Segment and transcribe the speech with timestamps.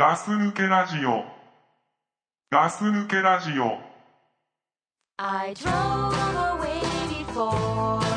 [0.00, 1.24] ガス抜けラジオ。
[2.50, 3.76] ガス抜けラジオ。
[5.18, 6.14] I drove
[6.56, 6.80] away
[7.26, 8.09] before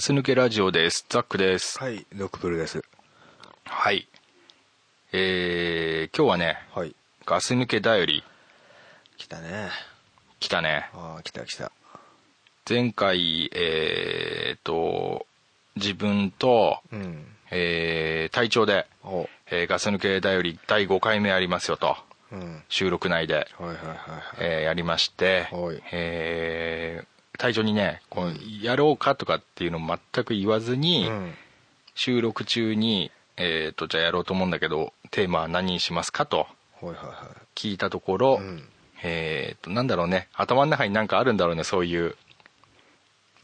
[0.00, 1.04] ガス抜けラジオです。
[1.10, 1.78] ザックです。
[1.78, 2.82] はい、ドクプルです。
[3.66, 4.08] はい。
[5.12, 6.96] えー、今日はね、はい。
[7.26, 8.24] ガス抜けだより
[9.18, 9.68] 来たね。
[10.38, 10.88] 来たね。
[10.94, 11.70] ああ、来た来た。
[12.66, 15.26] 前回、えーと、
[15.76, 17.26] 自分と、うん。
[17.50, 21.94] えー、隊長で、おえーガス抜けだより第5回目ありますよと、
[22.32, 22.62] うん。
[22.70, 23.98] 収録内で、はいはいはいはい。
[24.38, 31.32] えーやりましてはい、えー、隊長にね、こうやろうかとかっていうのを全く言わずに、うん。
[31.94, 36.46] 収録中に、えーと、じゃあやろうと思うんだけど、テーマは何にしますかと
[37.54, 38.42] 聞いたところ、い。
[38.42, 38.68] うん。
[39.02, 42.14] えーと、なんだろうね、頭の中になんかあるんだろうね、そういう、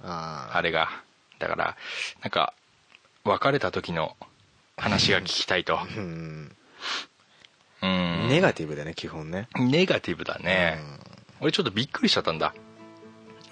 [0.03, 0.91] あれが。
[1.38, 1.77] だから、
[2.20, 2.53] なんか、
[3.25, 4.14] 別れた時の
[4.77, 5.78] 話が聞きたいと。
[5.97, 6.56] うん。
[7.83, 8.28] うん。
[8.28, 9.48] ネガティブだね、基本ね。
[9.55, 10.83] ネガティブだね。
[11.41, 12.53] 俺ちょっとびっくりしちゃったんだ。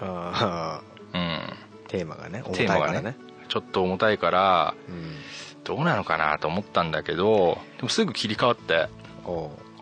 [0.05, 0.29] うん。
[0.29, 0.81] ああ。
[1.13, 1.41] うん。
[1.89, 3.17] テーマがね、重たいからね。
[3.49, 5.17] ちょっと重たいから、うん。
[5.65, 8.89] どうなのかなと思ったんだけど、でもすぐ切り替わって、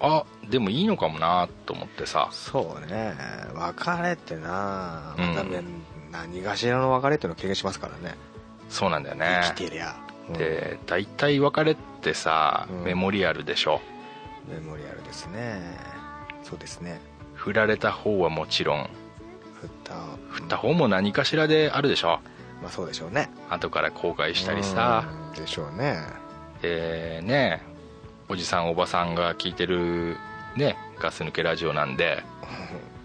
[0.01, 2.29] あ、でもいいのかもなと思ってさ。
[2.33, 3.15] そうね。
[3.55, 5.63] 別れってな、うんまたね
[6.11, 8.17] 何がしらの別れっていうのを経験しますからね。
[8.69, 9.41] そうなんだよね。
[9.45, 9.95] 生きてりゃ。
[10.29, 13.81] うんで、大体別れってさ、うんメモリアルでしょ。
[14.49, 15.61] メモリアルですね。
[16.43, 17.01] そうですね。
[17.35, 18.91] 振られた方はもちろん、
[19.63, 19.95] 振った。
[20.31, 22.21] 振った方も何かしらであるでしょ。
[22.61, 23.31] まあそうでしょうね。
[23.49, 25.99] 後から後悔したりさ、うんでしょうね。
[26.63, 27.63] えーね
[28.29, 30.17] おじさんおばさんが聞いてる
[30.57, 32.23] ねガス抜けラジオなんで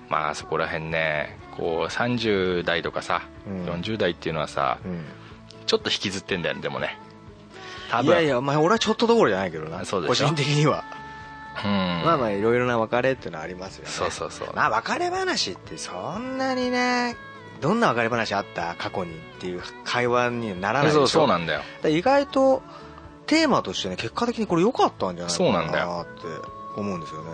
[0.09, 3.65] まあそこら辺ねこう30代とかさ、うん。
[3.65, 5.03] 40代っていうのはさうん。
[5.65, 6.97] ちょっと引きずってんだよねでもね。
[7.91, 8.09] 多分。
[8.09, 9.83] いやいやまあ俺はちょっとどころじゃないけどな。
[9.85, 10.27] そうでしょ。
[10.27, 10.96] 個人的には、うん
[11.63, 13.89] まあまあいろいろな別れっていうのはありますよね。
[13.91, 14.49] そうそうそう。
[14.55, 17.15] まあ別れ話ってそんなにね
[17.61, 20.97] どんな別れ話あった過去にっていう会話にならないでしょ。
[20.99, 21.61] そうそうなんだよ。
[21.89, 22.61] 意外と
[23.25, 26.11] テーマとしてね結果的にこれ良かったんじゃないかなって
[26.75, 27.31] 思うんですよね。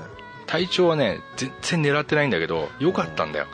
[0.47, 3.47] 体調はね全然狙ってないんだけどよかったんだよ。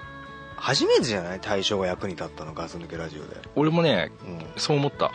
[0.58, 1.40] 初めてじゃない？
[1.40, 5.10] 対象が役に立ったのガス抜けラジオで、俺もねうん、そう思った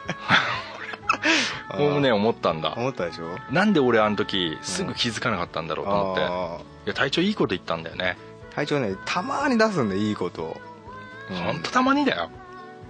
[1.74, 2.74] 俺もね思ったんだ。
[2.76, 3.36] 思ったでしょ？
[3.50, 10.42] なんで俺あの時すぐ気づかなかったんだろうと思って、あいや体調いいこと言ったんだよね、ー隊長ねたまに出すんでいいこと。
[10.42, 10.60] を、
[11.30, 11.36] うん。
[11.36, 12.30] ほんとたまにだよ、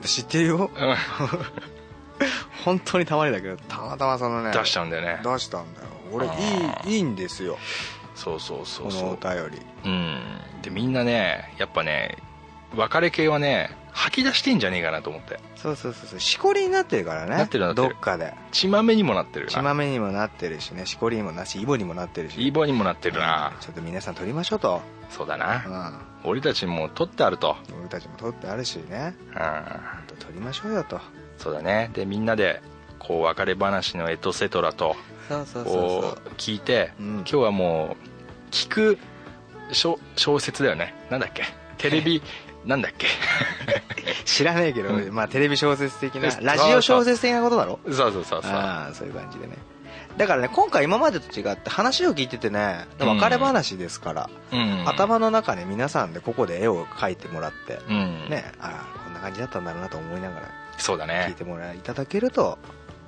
[0.03, 0.71] 知ってるよ。
[0.75, 0.97] うん。
[2.65, 5.21] 本当にたまにだけどたまたまそのね出しちゃうんだよね。
[5.25, 5.87] 出したんだよ。
[6.13, 6.35] 俺あ
[6.85, 7.59] いいいいんですよ。
[8.15, 9.01] そうそうそこのう。
[9.01, 9.67] そうお便り。
[9.85, 10.21] うん。
[10.63, 12.17] でみんなねやっぱね
[12.77, 15.39] 別れ系はね吐き出してんじゃねえかなと思って。
[15.55, 16.21] そうそうそうそう。
[16.21, 17.37] しこりになってるからね。
[17.37, 17.89] なってるなってる。
[17.91, 18.33] どっかで。
[18.51, 19.53] 血まめにもなってるな。
[19.53, 20.87] 血まめにもなってるしね。
[20.87, 23.53] しこりにもなしイボにもなってるしイボにもなってるな。
[23.61, 24.81] ちょっと皆さん取りましょうと、
[25.11, 26.07] そうだうなん。
[26.25, 27.57] 俺たちも取ってあると。
[27.79, 29.15] 俺たちも取ってあるしね。
[29.29, 29.35] うん。
[29.35, 30.99] ほんと取りましょうよと。
[31.37, 31.91] そうだね。
[31.93, 32.63] でみんなで
[32.99, 34.97] こう別れ話のエトセトラと
[35.29, 37.07] そうそうそうこう聞いて、うん。
[37.17, 38.99] 今日はもう聞く
[39.73, 40.95] 小小説だよね。
[41.11, 41.45] なんだっけ？
[41.79, 42.23] テレビ
[42.65, 43.07] なんだっけ？
[44.25, 45.13] 知らねえけど、うん。
[45.15, 47.79] まあテレビ小説的なラジオ小説的なことだろ？
[47.87, 48.43] そうそうそうそう。
[48.95, 49.57] そういう感じでね。
[50.17, 53.17] だからね今回今までと違って話を聞いててねうん。
[53.19, 54.85] 別れ話ですから、うん。
[54.89, 58.29] 頭の中に皆さんでここで絵を描いてもらって、うん。
[58.29, 60.49] ねああこんな感じだったんだろうなと思いながら聞い
[60.79, 61.35] そうだね。
[61.37, 62.59] てもらいただけると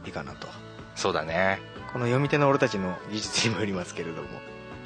[0.07, 0.49] いいかなと。
[0.97, 1.61] そうだね。
[1.93, 4.29] この読み手の俺たちの技術にもよりますけれども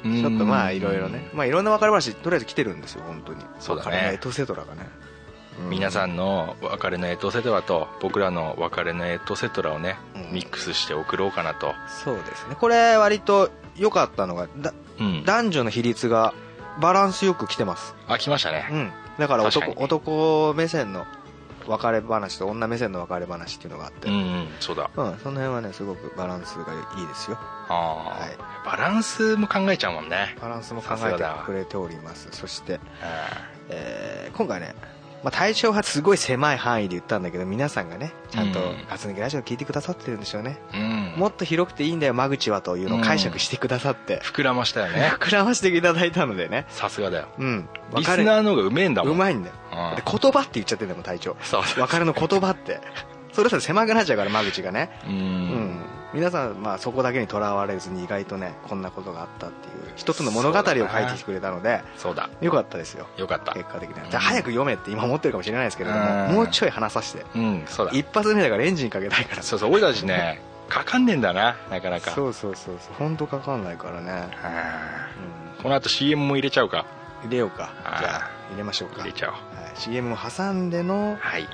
[0.03, 1.29] ちちょっとまあいろいろね。
[1.33, 3.43] まあいろんな別れ話とりあえず来てるんですよ本当に。
[3.59, 3.91] そうだね。
[3.91, 4.87] 別れのエトセトラがね、
[5.69, 10.31] 皆さんの別れのエトセトラと僕らの別れのエトセトラをね、うん。
[10.33, 11.73] ミックスして送ろうかなと、
[12.03, 12.55] そうですね。
[12.55, 16.33] これ割と良かったのがだうん、男女の比率が
[16.81, 17.95] バランスよく来てます。
[18.07, 18.91] あ来ましたね、うん。
[19.17, 21.05] だから男男目線の
[21.69, 24.89] 別れ話と女目線の別れ話っていうのがあって、うんうんそうだ。
[24.95, 27.37] うん、その辺はねすごくバランスがいいですよ。
[27.39, 28.37] ああ、はい。
[28.65, 30.35] バランスも考えちゃうもんね。
[30.41, 32.27] バランスも考えてくれております。
[32.31, 32.79] そして、う
[33.69, 34.73] えー今回ね、
[35.23, 40.79] まあ、対象はすごい狭い範囲で言ったんだけど皆さんがねちゃんとうん「ガス抜きラジオ」聞いてくださってるんでしょうね、ん、う
[41.17, 41.19] ん。
[41.19, 45.11] もっと広くていいんだよ間口はというのを解釈してくださって、膨らましたよね。
[45.19, 46.65] 膨らましていただいたのでね。
[46.69, 47.27] さすがだよ。
[47.37, 47.69] うん。
[47.95, 49.13] リスナーの方がうめえんだもん。
[49.13, 49.55] うまいんだよ。
[49.71, 49.95] うん。
[49.95, 51.65] で言葉って言っちゃってんだもん隊長そう。
[51.65, 52.79] そう別れの言葉って
[53.31, 54.89] それさ狭くなっちゃうから間口がね。
[55.05, 55.15] ううん。
[55.15, 63.05] ん皆さん、まあ、そこだけにとらわれずに意外とねこんなことがあったっていう一つの物語を書いてきてくれたのでそうだよかったですよ。
[63.17, 63.53] よかった。
[63.53, 64.05] 結果的には。
[64.05, 66.35] うんじゃあ早く読めって今思ってるかもしれないですけれどもうん。
[66.35, 67.25] もうちょい話させて。
[67.35, 67.91] うんそうだ。
[67.93, 69.43] 一発目だからエンジンかけたいから。
[69.43, 72.11] そうそう俺たちねかかんねえんだななかなか。
[72.11, 72.93] そうそうそうそう。
[72.97, 74.25] 本当かかんないからね、はう
[75.59, 76.85] あこの後 CM も入れちゃうか。
[77.23, 77.69] ん、入れようか。
[77.99, 79.01] じゃあ入れましょうか。
[79.01, 79.33] 入れちゃおう。
[79.63, 81.47] はい、CM を挟んでのはい。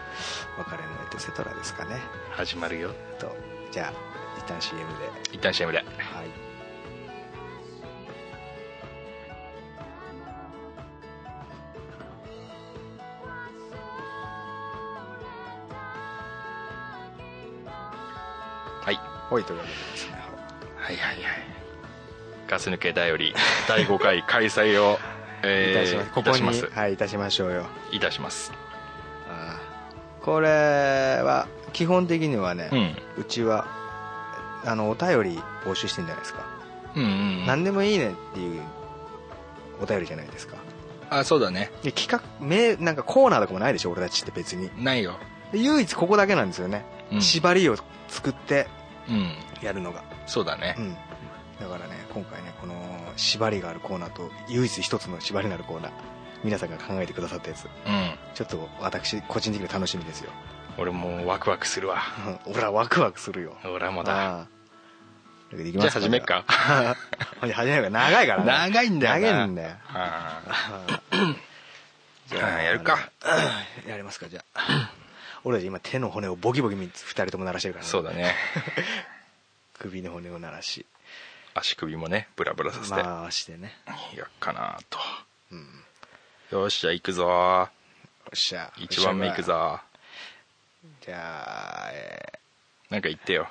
[0.57, 1.99] 別れのエトセトラですかね。
[2.31, 2.91] 始まるよ。
[3.19, 3.35] と
[3.71, 3.93] じゃあ
[4.37, 4.85] 一旦 CM で。
[5.33, 5.79] 一旦 CM で。
[5.79, 5.87] はい。
[18.85, 18.99] はい。
[19.29, 20.13] ほいというわけでですね。
[20.77, 21.23] はいはいはい。
[22.47, 23.33] ガス抜けだより。
[23.67, 24.99] 第5回開催を、
[25.41, 26.09] いたします。
[26.11, 27.65] ここにいたしますはいいたしましょうよ。
[27.91, 28.51] いたします。
[29.29, 30.47] あーこれ
[31.21, 32.95] は基本的にはね、うん。
[33.21, 33.67] うちは
[34.65, 36.45] あのお便り募集してんじゃないですか、
[36.95, 37.45] うんうん。
[37.45, 38.61] 何でもいいねっていう
[39.81, 40.55] お便りじゃないですか。
[41.09, 41.71] あそうだね。
[41.83, 44.71] で企画めなんかコーナーとかもないでしょ俺たちって別に。
[44.83, 45.19] ないよ。
[45.51, 47.21] で唯一ここだけなんですよね、うん。
[47.21, 47.75] 縛りを
[48.07, 48.67] 作って
[49.07, 49.35] うん。
[49.61, 50.75] やるのが、そうだね。
[50.77, 50.97] うん、
[51.59, 52.75] だからね今回ねこの
[53.15, 55.91] 縛りがあるコーナーと唯一一つの縛りのあるコーナー
[56.43, 57.65] 皆さんが考えてくださったやつ。
[57.65, 57.69] うん。
[58.35, 60.29] ちょっと私個人的に楽しみですよ。
[60.77, 62.01] 俺もうワクワクするわ。
[62.45, 63.57] う ん俺はワクワクするよ。
[63.63, 64.47] 俺はまだ
[65.51, 66.43] じゃあ始めっか。
[67.39, 67.89] 始めるか。
[67.89, 68.45] ら長いからね。
[68.45, 69.29] 長いんだよな。
[69.31, 69.75] 長いんだよ。
[69.87, 70.41] あ
[72.27, 73.09] じあやるか。
[73.87, 74.27] やりますか。
[74.27, 74.91] じゃあ。
[75.43, 78.35] 俺たち今手の骨をボキボキ2人とも鳴らしてるから、そうだね。
[79.77, 80.85] 首の骨を鳴らし
[81.57, 83.01] 足首もねブラブラさせて。
[83.01, 83.71] 回してね。
[84.15, 84.99] やっかなと。
[85.51, 85.67] うん。
[86.51, 87.23] よしじゃあ行くぞ。
[87.23, 87.69] よ
[88.33, 88.73] っしゃ。
[88.77, 89.79] 1番目行くぞ。
[91.01, 92.39] じゃあ、え
[92.89, 93.47] なんか言ってよ。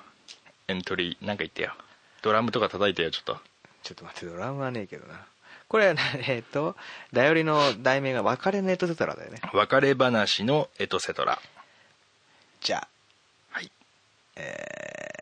[0.69, 1.73] エントリーなんか言ってよ。
[2.21, 3.35] ドラムとか叩いてよちょっと。
[3.35, 3.39] ー
[3.83, 5.27] ちょっと待ってドラムはねえけどな。
[5.69, 5.95] これ
[6.29, 6.77] えっ、と
[7.15, 9.41] だよりの題名が「別れネットセトラ」だよね。
[9.55, 11.41] 別れ話のエトセトラ。
[12.61, 12.89] じゃあ。
[13.51, 13.73] はい。
[14.37, 15.14] えー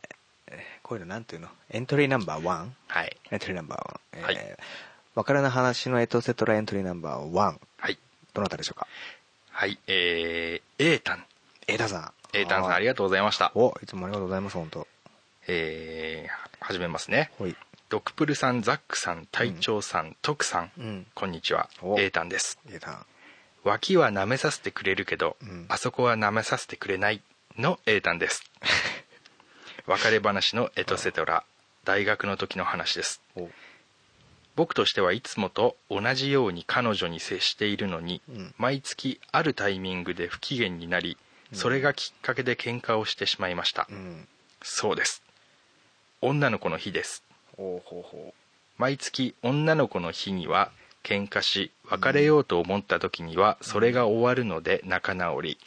[0.83, 1.47] こういうのなんていうの？
[1.71, 3.17] エントリーナンバー1はい。
[3.31, 4.57] エントリーナンバーワン、えーはい
[5.15, 7.59] 別れの話のエトセトラエントリーナンバーワン。
[7.77, 7.99] はい。
[8.33, 8.87] どなたでしょうか？
[9.51, 11.23] はいえー、エータン。
[11.67, 12.11] エータさん。
[12.35, 13.51] エータンさんありががとうございました。
[13.55, 14.87] おいつもありがとうございます本当。
[15.47, 17.29] えー、始めますね。
[17.37, 17.55] ほい。
[17.89, 21.05] ドクプルさんザックさん隊長さん、トクさん、うん。
[21.13, 21.69] こんにちは。
[21.83, 21.99] お。
[21.99, 22.57] エータンです。
[22.71, 23.05] エータン。
[23.63, 25.65] 脇は舐めさせてくれるけど、うん。
[25.69, 27.21] あそこは舐めさせてくれない
[27.57, 28.43] のエータンです
[29.85, 31.43] 別れ話のエトセトラ
[31.83, 33.21] 大学の時の話です。
[33.35, 33.49] お。
[34.55, 38.53] 僕としてはいつもと同じように彼女に接しているのに、うん。
[38.57, 41.17] 毎月あるタイミングで不機嫌になり
[41.51, 44.25] それがきっかけで喧嘩をしてしまいました、うん。
[44.61, 45.21] そうです。
[46.21, 47.21] 女の子の日です。
[48.77, 50.71] 毎月女の子の日には
[51.03, 55.57] 喧嘩し別れようと思った時にはそれが終わるので仲直り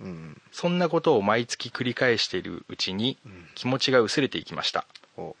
[0.00, 0.42] ううん。
[0.52, 4.86] そんなことを毎月繰り返しているうちにうん気持ちが薄れていきました。
[5.16, 5.36] お。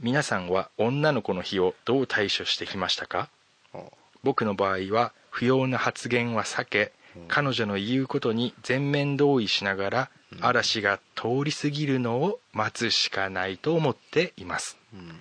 [0.00, 3.28] 皆さんは女の子の日をどう対処してきましたか？
[3.72, 3.92] お。
[4.22, 7.28] 僕の場合は不要な発言は避けうん。
[7.28, 10.44] 彼女の言うことに全面同意しながらうん。
[10.44, 14.76] 嵐が通り過ぎるのを待つしかないと思っています。
[14.92, 15.20] うん。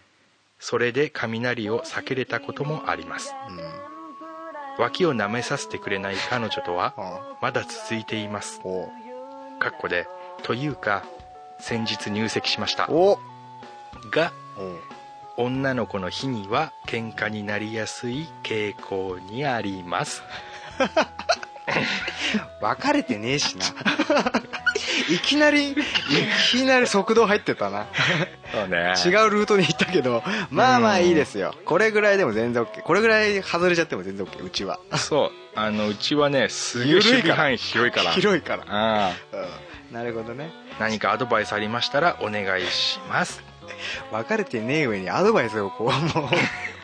[0.59, 3.33] それで雷を避けれたこともあります。
[3.49, 3.94] うん
[4.77, 8.61] 脇を舐めさせてくれない彼女とはあまだ続いています。
[8.63, 8.89] お
[9.59, 10.07] かっこで
[10.43, 11.03] というか
[11.59, 12.89] 先日入籍しました。
[12.89, 13.19] お
[14.11, 14.31] が
[15.37, 20.23] お女の子の日には喧嘩になりやすい傾向にあります。
[22.61, 23.65] 別れてねえしな
[25.09, 25.75] いきなりい
[26.51, 27.87] きなり速度入ってたな。
[28.51, 28.93] そうね。
[29.05, 31.53] 違うルートに行ったけどまあまあいいですよ。
[31.65, 34.79] これぐらいでも全然 OK これぐらい外れちゃっても全然 OK うちは。
[34.97, 35.31] そう。
[35.55, 38.11] あのうちはねすげえ守備範囲広いから。
[38.11, 39.13] 広いから。
[39.33, 39.93] うん。
[39.93, 40.51] なるほどね。
[40.79, 43.41] 何かアドバイスありましたらお願いします。
[44.11, 46.29] 別れてねえ上にアドバイスをこうもう。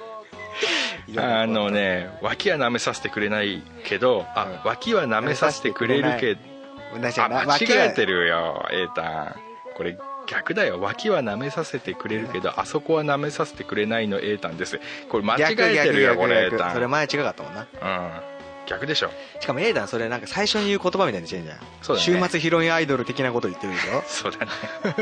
[1.17, 6.50] あのね脇は舐めさせてくれないけどあ脇は舐めさせてくれるけあだから
[7.00, 9.36] 間違えてるるよエータン。
[9.75, 10.79] これ逆だよ。
[10.79, 14.79] 脇は舐めさせてくれるけどあそこは舐めさせてくれないのエータンです。
[15.10, 16.74] これ間違えてるよこれエータン。
[16.74, 17.62] それ前違かったもんな。
[17.62, 18.31] うん。
[18.67, 19.10] 逆でしょ。
[19.39, 21.57] しかもエイダンそれなんか最初に言う言葉みたいにしてんじゃん。
[21.81, 22.05] そうだね。
[22.05, 24.03] 週末ヒロインアイドル的なこと言ってるでしょ。
[24.07, 24.51] そうだね。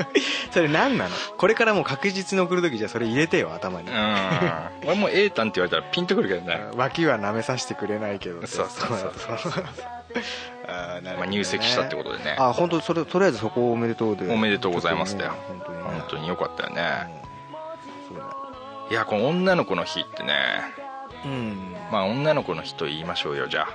[0.52, 1.12] それ何なの？
[1.38, 3.96] これからもう確実に送る時じゃあそれ入れてよ頭に、うん。
[4.86, 6.62] 俺もエータンって言われたらピンとくるけどね。
[6.76, 9.66] 脇は舐めさせてくれないけどそうそうそうそう
[10.68, 11.16] あーなるほどね。
[11.18, 12.36] まあ入籍したってことでね。
[12.40, 14.32] あ本当それとりあえずそこおめでとうで。
[14.34, 15.34] おめでとうございますだよ。
[15.48, 15.84] 本当にね。
[15.84, 17.24] 本当によかったよね。
[18.08, 18.26] そうだ
[18.92, 20.34] いやこの女の子の日ってね。
[21.26, 21.76] うん。
[21.92, 23.68] まあ女の子の日と言いましょうよじゃ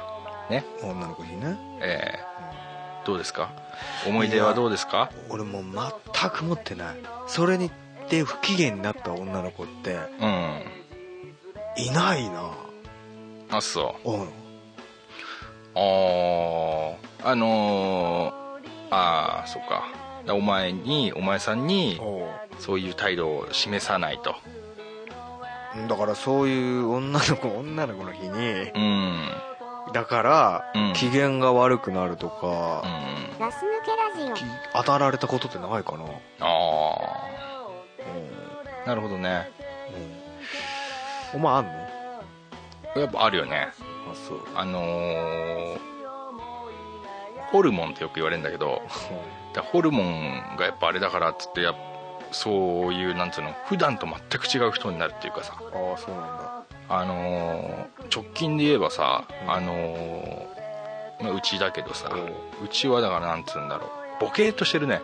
[0.48, 0.50] あ。
[0.50, 0.64] ね。
[0.82, 1.56] 女の子にね。
[1.80, 2.34] えー
[3.06, 3.50] どうですか？
[4.08, 5.10] 思い出はどうですか？
[5.28, 6.96] 俺もう全く持ってない。
[7.26, 7.70] それに
[8.08, 10.62] で不機嫌になった女の子ってうん。
[11.76, 12.50] いないな。
[13.50, 14.10] あそう。
[14.10, 14.28] うん
[15.74, 16.94] あー。
[17.26, 19.84] あのー、ああそっか。
[20.26, 22.00] だお前にお前さんに
[22.58, 24.34] そういう態度を示さないと。
[25.88, 29.28] だからそういう女の子女の子の日にうん。
[29.92, 30.92] だから、うん。
[30.94, 33.38] 機嫌が悪くなるとうか、ん。
[33.38, 33.90] ガス抜け
[34.30, 36.04] ラジき当たられたことってないかな。
[36.40, 36.46] あ
[38.86, 39.50] あなるほどね。
[41.34, 43.00] お前あんの？
[43.00, 43.68] やっぱあるよね。
[43.80, 43.84] あ
[44.14, 44.40] そう。
[44.54, 45.78] あのー、
[47.50, 48.82] ホルモンってよく言われるんだけど
[49.52, 51.74] だホルモンがやっぱあれだからっつってやっ
[52.32, 55.54] そういうなんつうの普段と全く違う人になるっていうかさ。
[55.56, 55.58] あ
[55.94, 56.64] あそうなんだ。
[56.88, 59.50] あのー直近で言えばさ、うん。
[59.50, 62.10] あのーまあ、うちだけどさ
[62.60, 63.86] おうちはだからなんつうんだろ
[64.20, 64.24] う。
[64.24, 65.00] ボケーっとしてるね。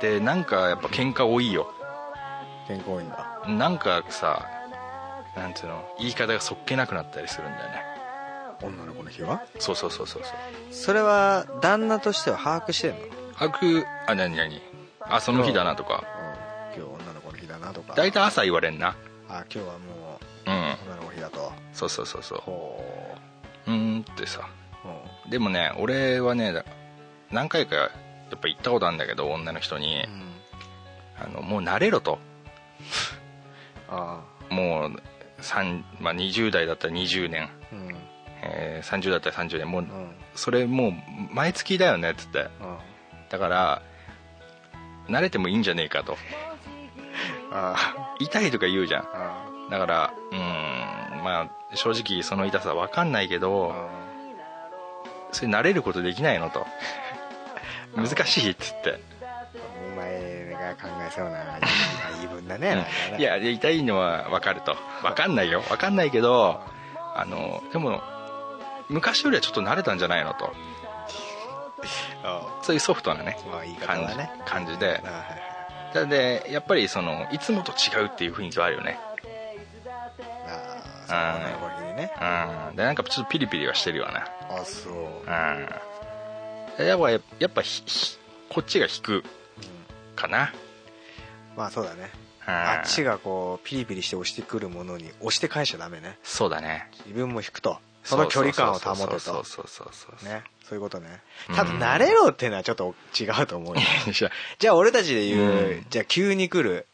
[0.00, 1.70] でなんかやっぱ喧嘩多いよ。
[2.66, 3.42] 健康いいんだ。
[3.46, 4.46] なんかさ
[5.36, 7.82] なんつうの言い方がそっけなくなったりするんだよね。
[8.62, 9.42] 女の子の日は？
[9.58, 10.32] そうそうそうそうそう。
[10.70, 14.62] それは旦那としては把握してんの、うん、悪あ何何？
[15.00, 16.04] あその日だなとか。
[16.74, 17.94] 今日女の子の日だなとか。
[17.94, 18.96] 大体朝言われんな。
[19.28, 20.54] あ今日はもうん。
[20.54, 21.52] う女の子の日だと。
[21.74, 22.38] そうそうそうそう。
[22.38, 22.82] ほ
[23.66, 23.70] う。
[23.70, 24.48] ーんってさ。
[24.84, 24.88] う、
[25.26, 25.28] う。
[25.28, 26.64] んでもね俺はねだ
[27.30, 27.86] 何回かや
[28.34, 30.04] っぱ行ったことあるんだけど女の人に、
[31.18, 32.18] あのもう慣れろと。
[33.88, 35.00] あもう、三
[36.00, 37.78] まあ、20代だったら20年、あうん。
[37.88, 37.96] うん
[38.42, 39.68] えー30代だったら30年。
[39.70, 39.88] もううん。
[40.34, 40.92] それもう
[41.34, 42.48] 毎月だよねっつって。
[43.30, 43.82] だから
[45.08, 46.16] 慣れてもいいんじゃねえかと。
[47.52, 49.02] あ痛いとか言うじゃん。
[49.12, 50.38] あだからうー
[51.20, 53.74] んまあ正直その痛さ分かんないけど
[55.32, 56.66] それ慣れることできないのと。
[57.96, 59.00] 難しいっつって
[60.80, 61.44] 考えそうな
[62.20, 62.86] 言い分だね
[63.18, 64.76] いや痛いのは分かると。
[65.02, 65.62] 分かんないよ。
[65.62, 66.60] 分かんないけど
[67.14, 68.02] あのでも
[68.88, 70.52] 昔よりはちょっと慣れたんじゃないのと。
[72.24, 74.30] あそういうソフトなねまあ言い方感じはね。
[74.44, 75.02] 感じで。
[75.94, 78.98] だでやっぱりそのいつもと違うっていう雰囲気はあるよね。
[81.08, 82.12] ああその子の日にね。
[82.70, 82.76] うん。
[82.76, 84.92] でなんかちょっとピリピリはしてるよなあそう。
[84.92, 85.68] うん。
[86.78, 88.18] でやっぱやっぱひひ
[88.50, 89.24] こっちが引く
[90.14, 90.52] かな
[91.56, 92.10] まあそうだね。
[92.12, 96.16] うんあっちがこうピリピリして押してくるものに押して返しちゃダメね。
[96.22, 96.88] そうだね。
[97.06, 101.20] 自分も引くとその距離感を保てそうとそうそうそうそうねそういうことね
[101.50, 103.82] うんただ慣れろっていうのはちょっと違うと思うよ
[104.58, 105.46] じゃあ俺たちで言う、う
[105.80, 106.86] んじゃあ急に来る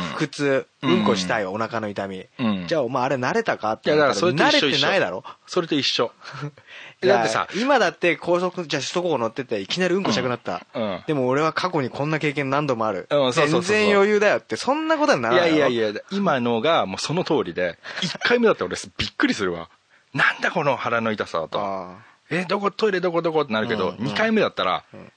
[0.00, 0.90] 腹痛うん。
[0.90, 2.66] うんこしたいお腹の痛み、うん。
[2.66, 5.24] じゃあお前あれ慣れたかっていやだからそれと慣れてないだろ？
[5.46, 6.12] それと一緒。
[7.02, 11.02] だってさ今だって高速じゃあ首都高乗ってていきなりうんこしたくなった、うん。
[11.06, 19.68] でも俺は過去にこんな経験何度もある、全然余裕だよってそんなことはないらないやいやいや今のがもうその通りで1回目だって俺びっくりするわ。
[20.14, 21.58] なんだこの腹の痛さはと。
[21.58, 21.96] あ
[22.30, 24.06] えどこトイレどこどこってなるけど、うんうん。
[24.06, 25.12] 2回目だったら、ん。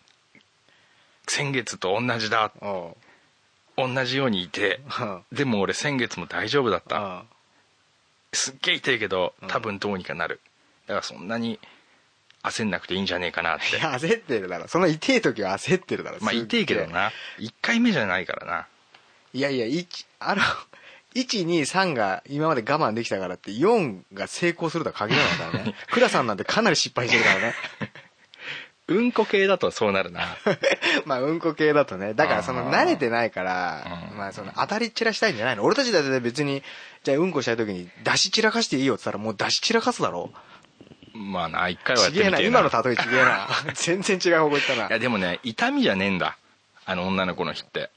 [1.28, 2.52] 先月と同じだ
[3.78, 4.80] 同じようにいて
[5.32, 7.20] うでも俺先月も大丈夫だった。
[7.20, 7.26] あ
[8.34, 10.40] すっげえ痛いけど多分どうにかなる。
[10.88, 11.60] だからそんなに
[12.44, 13.78] 焦んなくていいんじゃねえかなって。
[13.78, 14.68] いや焦ってるだろ。
[14.68, 16.18] その痛い時は焦ってるだろ。
[16.22, 17.12] まあ痛いけどな。
[17.40, 18.68] 1回目じゃないからな。
[19.34, 20.42] いやいや一あの
[21.16, 25.76] 123が今まで我慢できたからって4が成功するとは限らないからね。
[25.92, 27.56] 倉さんなんてかなり失敗してるからね
[28.88, 30.38] うんこ系だとそうなるな。
[31.06, 32.14] まあうんこ系だとね。
[32.14, 34.18] だからその慣れてないからうん。
[34.18, 35.64] まあその当たり散らしたいんじゃないの？
[35.64, 36.62] 俺たちだって別に
[37.04, 40.32] じゃあうんこしたい時に出し散らかしていいよって言ったらもう出し散らかすだろ？
[41.14, 42.30] まあな1回はやっちげえな。
[42.30, 43.48] てみてえ今の例えちげえな。
[43.74, 44.88] 全然違う方向行ったな。
[44.88, 46.38] いやでもね痛みじゃねえんだ。
[46.86, 47.90] あの女の子の日って。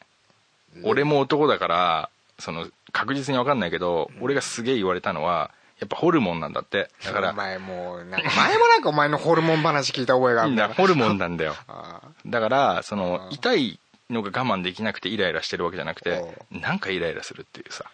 [0.85, 6.91] 俺も男だからその確実に分かんないけど俺がすげえ言われたのはやっぱホルモンなんだって。
[7.05, 7.31] だから。
[7.31, 11.55] お前もうなんか前もなんかお前のホルモン話聞いた覚えがあるんだホルモンなんだよ。
[11.69, 13.79] あだからそのうん痛い
[14.11, 17.85] のが我慢できなくてイライラしてるわけじゃなくておなんかイライラするっていうさ。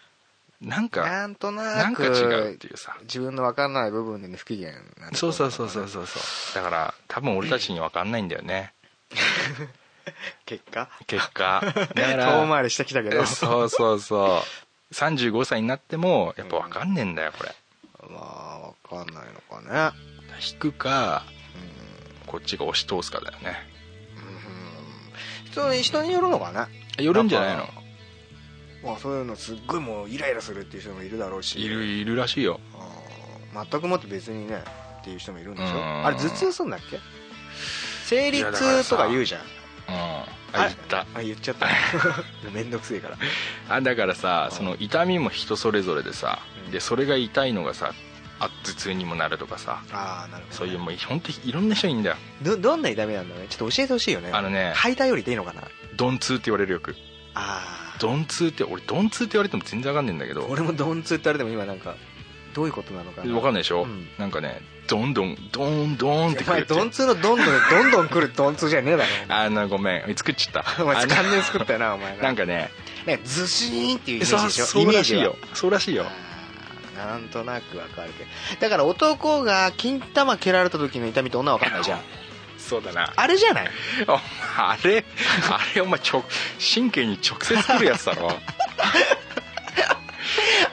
[0.61, 2.95] なんーかなんとななんくか違うっていうさ。
[3.03, 4.79] 自分の分かんない部分でね不機嫌な
[5.13, 6.05] そうそうそうそうそう
[6.55, 8.73] だから多分俺たちに分かんないんだよね。
[10.45, 10.89] 結果？
[11.07, 11.61] 結果。
[11.63, 13.25] だから 遠回りしてきたけど。
[13.25, 14.65] そうそうそう。
[14.93, 17.53] 35歳になってもやっぱ分かんねえんだよこれ
[18.09, 19.97] まあ分かんないのかね。
[20.51, 21.23] 引くか
[22.27, 23.55] こっちが押し通すかだよね。
[25.45, 25.51] うん。
[25.51, 26.67] 人に人によるのかね。
[26.97, 27.67] 寄るんじゃないの？
[28.83, 31.63] まあそういうのすっごいもうイライラするっていう人もいるだろうし。
[31.63, 32.59] いるいるらしいよ。
[33.53, 34.63] 全くもって別にね
[35.01, 35.75] っていう人もいるんでしょ？
[35.75, 36.05] うん。
[36.05, 36.99] あれ頭痛すんだっけ？
[38.05, 39.41] 生理痛とか言うじゃん。
[39.41, 39.47] うん。
[39.95, 41.05] ああ言った。
[41.15, 41.67] あ言っちゃった。
[42.51, 43.17] めんどくせえから。
[43.69, 44.57] あだからさうん。
[44.57, 47.93] その痛みも人それぞれでさうんでそれが痛いのがさ
[48.37, 52.15] あ頭痛にもなるとかさああなるほどね、そういうもう本当にいろんな人いるんだよ。
[52.41, 53.47] どどんな痛みなんだろうね。
[53.49, 54.29] ちょっと教えてほしいよね。
[54.33, 55.61] あのね吐いたよりでいいのかな？
[55.97, 56.95] 鈍痛って言われるよく。
[57.33, 60.45] ああ鈍痛って俺鈍痛って言われても全然わかんねえんだけど。
[60.49, 61.95] 俺も鈍痛って言われても今なんか
[62.53, 63.33] どういうことなのかな？
[63.33, 64.05] わかんないでしょ、うん。
[64.17, 66.59] なんかねどんどんどんどんってくる。
[66.59, 69.09] って鈍痛のどんどんどんどん来る鈍痛じゃねえだろ。
[69.29, 70.15] あのごめん。
[70.17, 70.75] 作っちゃった？
[70.83, 72.31] お前完全に作ったよなお前な。
[72.31, 72.69] んかね
[73.05, 74.65] なんかズシーンっていうイメージでしょ？
[74.65, 75.37] そうらしいよ。
[75.53, 76.05] そうらしいよ
[76.95, 78.29] なんとなくわかるけど。
[78.61, 82.01] だから男が金玉蹴られた時の痛みって女はわかんないじゃん。
[82.57, 83.13] そうだな。
[83.15, 83.69] あれじゃない？
[84.07, 85.03] あれ
[85.49, 86.23] あれお前ちょ
[86.75, 88.31] 神経に直接くるやつだろ。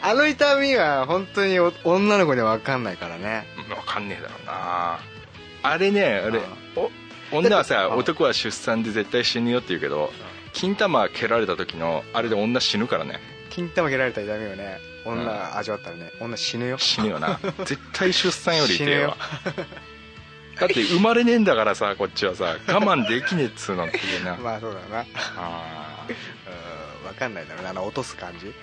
[0.04, 3.46] あの痛みは本当にお女の子にはわかんないからね。
[3.68, 4.98] 分かんねえだろうな。
[5.62, 6.40] あれねあれ
[7.30, 10.12] 女はださ男は出産で絶対死ぬよって言うけど
[10.52, 13.20] 金玉蹴られた時のあれで女死ぬからね。
[13.50, 16.78] 金玉蹴られた痛みをね女が味わったらね女死ぬよ。
[16.78, 17.40] 死ぬよな。
[17.64, 19.16] 絶対出産より痛えわ。
[20.56, 24.36] 死だって生まれねえんだからさこっちはさ我慢できねえっつうのっていうな。
[24.42, 25.06] まあそうだな。
[25.36, 26.12] あー。
[27.02, 27.70] うんわかんないだろうな。
[27.70, 28.54] あの落とす感じ。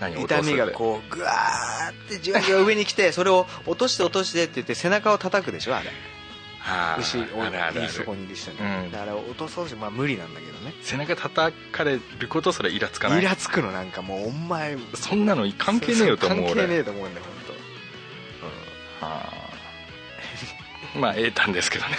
[0.00, 5.90] 何痛みがこうグワーってじわじわ上に来てそれを落として落としてって言って背中を叩くでしょあれ
[6.98, 8.90] 牛をあるあるあそこるにいる人に、うん。
[8.90, 10.74] だから落とそうしまあ無理なんだけどね。
[10.82, 13.20] 背中叩かれることすらイラつかない。
[13.20, 16.46] イラつくのなんかもうお前そんなの関係ねえよと思う俺。
[16.48, 17.26] 関係ねえと思うんだよ
[19.00, 19.50] 本はあ
[20.98, 21.96] まあエータンですけどね。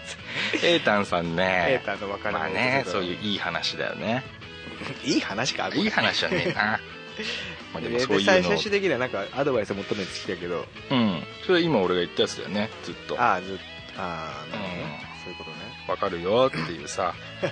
[0.62, 1.80] エータンさんね。
[1.82, 4.24] ータの別れのまあねそういういい話だよね。
[5.04, 6.80] いい話かいい話はねえな。
[7.74, 8.48] まあでもでそういう最の。
[8.50, 10.66] 最終的にはなんかアドバイス求めてきたけど。
[10.90, 11.22] うん。
[11.46, 13.20] それ今俺が言ったやつだよねずっと。
[13.20, 15.24] ああずっとああなるほどね、うん。
[15.24, 15.56] そういうことね。
[15.88, 17.14] わかるよっていうさ。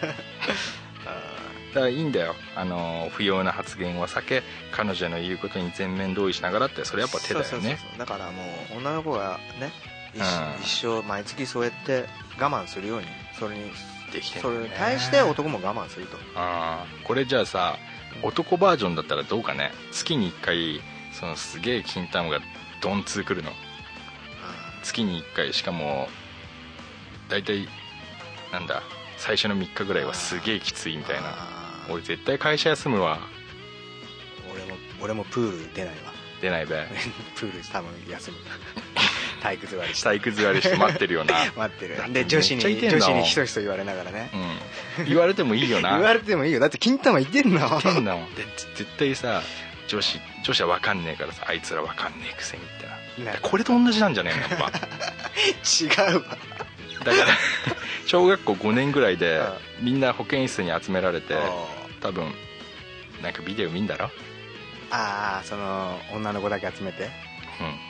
[1.74, 2.34] だからいいんだよ。
[2.54, 7.98] あの不要な発言は避け彼女の言うことに全面同意しながらってそれやっぱ手だよそうそうそうねそう。
[7.98, 8.42] だからも
[8.74, 9.72] う女の子がね
[10.14, 10.62] 一,、うん。
[10.62, 12.06] 一生毎月そうやって
[12.38, 13.06] 我慢するように
[13.38, 13.70] それに
[14.12, 16.16] できてんだそれに対して男も我慢すると。
[16.34, 17.76] あーこれじゃあさ
[18.22, 19.72] 男バージョンだったらどうかね。
[19.92, 20.80] 月に1回
[21.12, 22.40] そのすげえ金玉が
[22.80, 23.52] ドンツーくるの。
[24.82, 26.08] 月に1回しかも
[27.28, 27.68] 大体
[28.52, 28.82] なんだ
[29.16, 31.34] 最初の3日ぐらいはすげえきついみたいな。
[31.90, 33.18] 俺絶対会社休むわ。
[34.52, 36.12] 俺も俺もプール出ないわ。
[36.40, 36.86] 出ないべ。
[37.34, 38.36] プール多分休む。
[39.42, 40.04] 体育座りして。
[40.04, 41.34] 体育座りして待ってるよな。
[41.56, 42.12] 待ってる。
[42.12, 44.30] で女子に女子にひそひそ言われながらね。
[44.98, 45.06] うん。
[45.06, 45.90] 言われてもいいよな。
[45.90, 46.60] 言われてもいいよ。
[46.60, 49.42] だって金玉いってんの言ってんだもんで絶対さ
[49.88, 53.32] 女子女子は分かんねえからさあいつら分かんねえくせにってな。
[53.32, 54.78] ねこれと同じなんじゃねえのやっぱ。
[56.08, 56.38] 違うわ
[57.06, 57.36] だから
[58.06, 59.40] 小学校5年ぐらいで
[59.80, 61.34] みんな保健室に集められて
[62.00, 62.32] 多分
[63.22, 64.10] なんかビデオ見んだろ？
[64.90, 67.04] ああその女の子だけ集めて。
[67.04, 67.08] う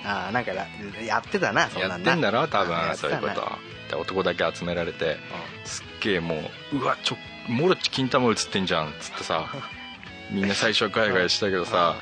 [0.06, 0.66] ああなんかや
[1.04, 1.96] やってたなそんやっんな。
[1.98, 2.46] んなてんだろ？
[2.46, 3.58] 多分そういうこと。
[3.90, 5.16] で男だけ集められて
[5.64, 7.16] すっげえもううわちょ
[7.48, 9.46] もろち金玉映ってんじゃんっつってさ。
[10.32, 11.94] みんな最初はガヤガヤしたけどさ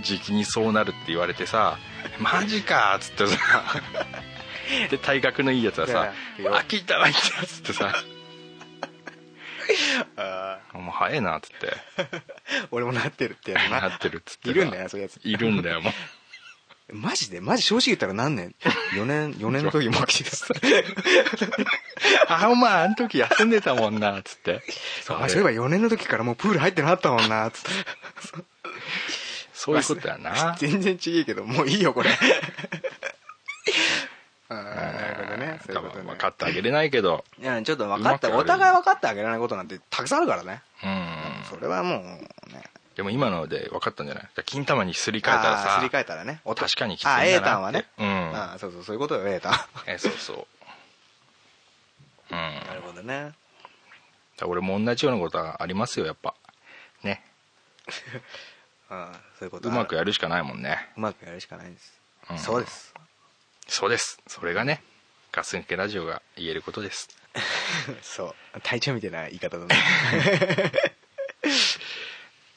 [0.00, 1.76] じきにそうなるって言われてさ
[2.18, 3.36] マジかっつってさ
[4.90, 7.94] で体格のいいやつはさいや「うわ金玉いった」っつってさ。
[10.16, 11.66] あ「もう早えな」っつって。
[11.66, 12.22] ー
[12.70, 13.80] 俺もなってるってやつな。
[13.82, 15.20] なってるっつっているんだよそういうやつ。
[15.22, 15.92] いるんだよもう。
[16.90, 17.42] マジで？
[17.42, 18.54] マジ正直言ったら何年
[18.94, 20.46] ？4年？4年の時も来てた
[22.44, 24.62] あお前あの時休んでたもんなっつって。
[25.08, 27.70] あそういえば4年の時からもうプール入ってなかったもんなつって。
[29.52, 30.56] そういうことやな。
[30.58, 32.10] 全然違えけどもういいよこれ
[34.54, 35.60] なるほどね。
[35.66, 36.04] そういうことね。
[36.04, 37.24] 分かってあげれないけど。
[37.38, 40.62] いやちょっと分かってうまくやれお互い分かってあげられないことなんてたくさんあるからね。
[40.82, 41.44] うん。
[41.50, 42.62] それはもうね。
[42.96, 44.28] でも今ので分かったんじゃない？
[44.44, 46.40] 金玉にすり替えたらさすり替えたらね。
[46.44, 47.32] 音確かにきついんだなあって。
[47.34, 47.86] エータンはね。
[47.98, 48.06] うん。
[48.34, 49.54] あーそうそうそういうことよエータン。
[49.86, 50.46] えそうそう。
[52.30, 52.38] うん。
[52.38, 53.32] なるほどね。
[54.44, 56.34] 俺も同じようなことはありますよやっぱ。
[57.02, 57.22] ね。
[58.90, 59.68] あーそういうこと。
[59.68, 60.88] うまくややるしかないもんね。
[60.96, 61.92] うまくやるしかないんです、
[62.30, 62.38] うん。
[62.38, 62.94] そうです
[63.68, 64.18] そうです。
[64.26, 64.82] それがね
[65.30, 67.08] ガス抜けラジオが言えることです。
[68.02, 68.60] そう。
[68.62, 69.74] 隊長みたいな言い方だね。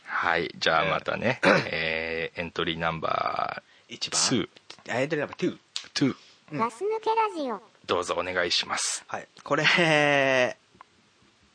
[0.05, 0.51] はい。
[0.57, 4.19] じゃあまたね、えーエントリーナンバ一番。
[4.21, 4.49] ー
[4.89, 5.57] あエントリーナンバー
[5.93, 6.15] 2
[6.53, 7.61] 22ガス抜けラジオ。
[7.85, 9.03] どうぞお願いします。
[9.07, 9.27] はい。
[9.43, 9.65] これ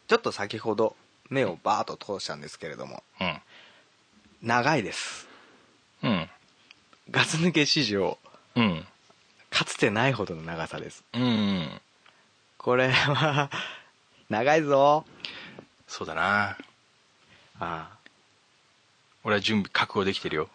[0.08, 0.96] ちょっと先ほど
[1.30, 3.02] 目をバーッと通したんですけれども。
[3.20, 3.40] うん。
[4.42, 5.26] 長いです。
[6.02, 6.30] うん。
[7.10, 8.18] ガス抜け史上。
[8.54, 8.86] うん
[9.56, 11.02] かつてないほどの長さです。
[11.14, 11.80] うんうん。
[12.58, 13.48] これは
[14.28, 15.06] 長いぞ。
[15.88, 16.50] そうだな。
[16.50, 16.56] あ
[17.58, 17.88] あ。
[19.24, 20.50] 俺は準備覚悟できてるよ。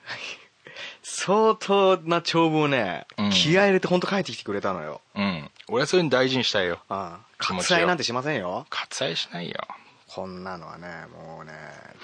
[1.02, 3.30] 相当な長文をね、うん。
[3.32, 5.02] 気合い入れて本当帰ってきてくれたのよ。
[5.16, 5.50] うん。
[5.68, 6.78] 俺はそういうの大事にしたいよ。
[6.88, 7.44] ああ。
[7.44, 8.68] 割愛なんてしませんよ。
[8.70, 9.56] 割愛しないよ。
[10.10, 11.54] こんなのはねもうね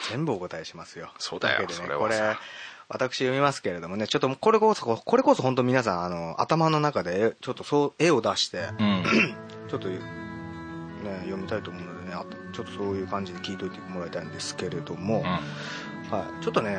[0.10, 1.12] 全部お答えしますよ。
[1.20, 1.58] そうだよ。
[1.58, 2.18] といわけでねそれはさ。
[2.18, 2.38] これ
[2.90, 9.04] 私読みますけれどもねちょっとこれこそこれこそ本当皆さんあの頭の中でちょっとそう絵を出してうん。
[9.70, 10.00] ちょっとね
[11.24, 15.40] 読みたいと思うのでねあとちょっとそういう感じで聞いといてもらいたいんですけれども、は
[16.40, 16.78] い、ちょっとね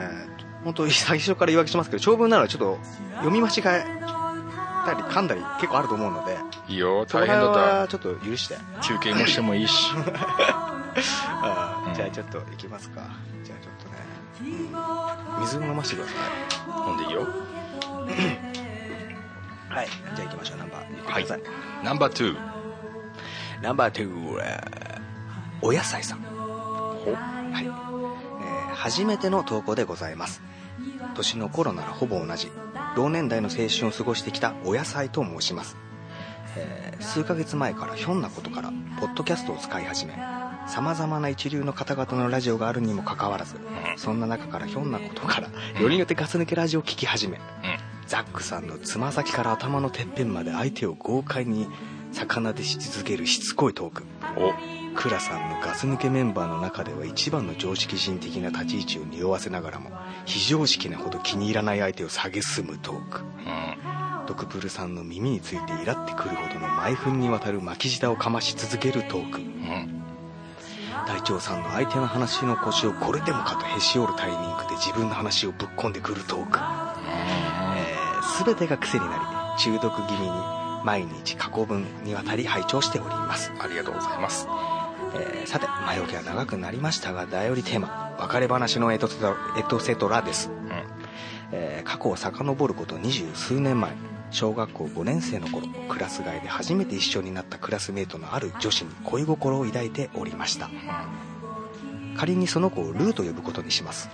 [0.64, 2.78] 本当に最初から言い訳しますけど長文なのでちょっと
[3.16, 4.08] 読み間違え
[4.86, 6.36] たり噛んだり結構あると思うので
[6.68, 7.80] いいよ大変だ辺った。
[7.80, 8.56] はちょっと許して。
[8.82, 9.92] 休憩もしてもいいし。
[9.94, 10.02] うん。
[11.42, 13.02] あじゃあちょっと行きますか
[15.40, 16.14] 水飲ませてくださ
[16.88, 17.22] 飲んでいいよ。
[17.22, 17.24] い
[19.72, 19.88] はい。
[20.14, 20.58] じゃあ行きましょう。
[20.58, 21.42] ナンバー言ってください、
[21.84, 22.36] ナンバー2
[23.62, 26.20] ナンバー2えーお野菜さん。
[26.20, 26.94] は
[27.60, 27.88] い、えー
[28.74, 30.40] 初めての投稿でございます。
[31.14, 32.50] 年の頃ならほぼ同じ。
[32.94, 35.76] 同年代の青春を過ごしてきたお野菜と申します、
[36.56, 40.14] えー数ヶ月前からひょんなことからポッドキャストを使い始め
[40.68, 43.56] さまざまな一流の方々のラジオがあるにもかかわらず
[43.96, 45.48] そんな中からひょんなことから
[45.80, 47.40] よりによってガス抜けラジオを聞き始め
[48.06, 51.68] ザックさんのつま先から頭のてっぺんまで相手を豪快に
[52.12, 54.04] 魚でし続けるしつこいトーク。
[54.36, 54.52] お。
[54.98, 59.90] クラさんのガス抜けメンバーの中では一番の常識人的な立ち位置を匂わせながらも
[60.24, 63.20] 非常識なほど気に入らない相手を蔑むトーク。
[63.20, 64.26] うん。
[64.26, 69.38] ドクプルさんの耳についてイラってくるほどの毎分にわたる巻き舌をかまし続けるトーク。
[69.38, 69.97] うん
[71.08, 76.58] 隊長さんの相手の話の腰をこれでもかとへし折るタイミングで自分の話をぶっ込んでくるトーク。
[76.58, 77.94] え。
[78.20, 80.30] ー全てが癖になり中毒気味に
[80.84, 84.46] 毎日過去分にわたり拝聴しております、ありがとうございます。
[85.14, 90.72] えーさて前置きは長くなりましたが頼りテーマ別れ話のエトセトラです、うん。
[91.52, 93.92] えー過去を遡ること二十数年前
[94.30, 100.70] 小学校5年生の頃クラス外で初めて一緒になったクラスメートのある女子に恋心を抱いておりました。
[102.16, 104.10] 仮にその子をルーと呼ぶことにします。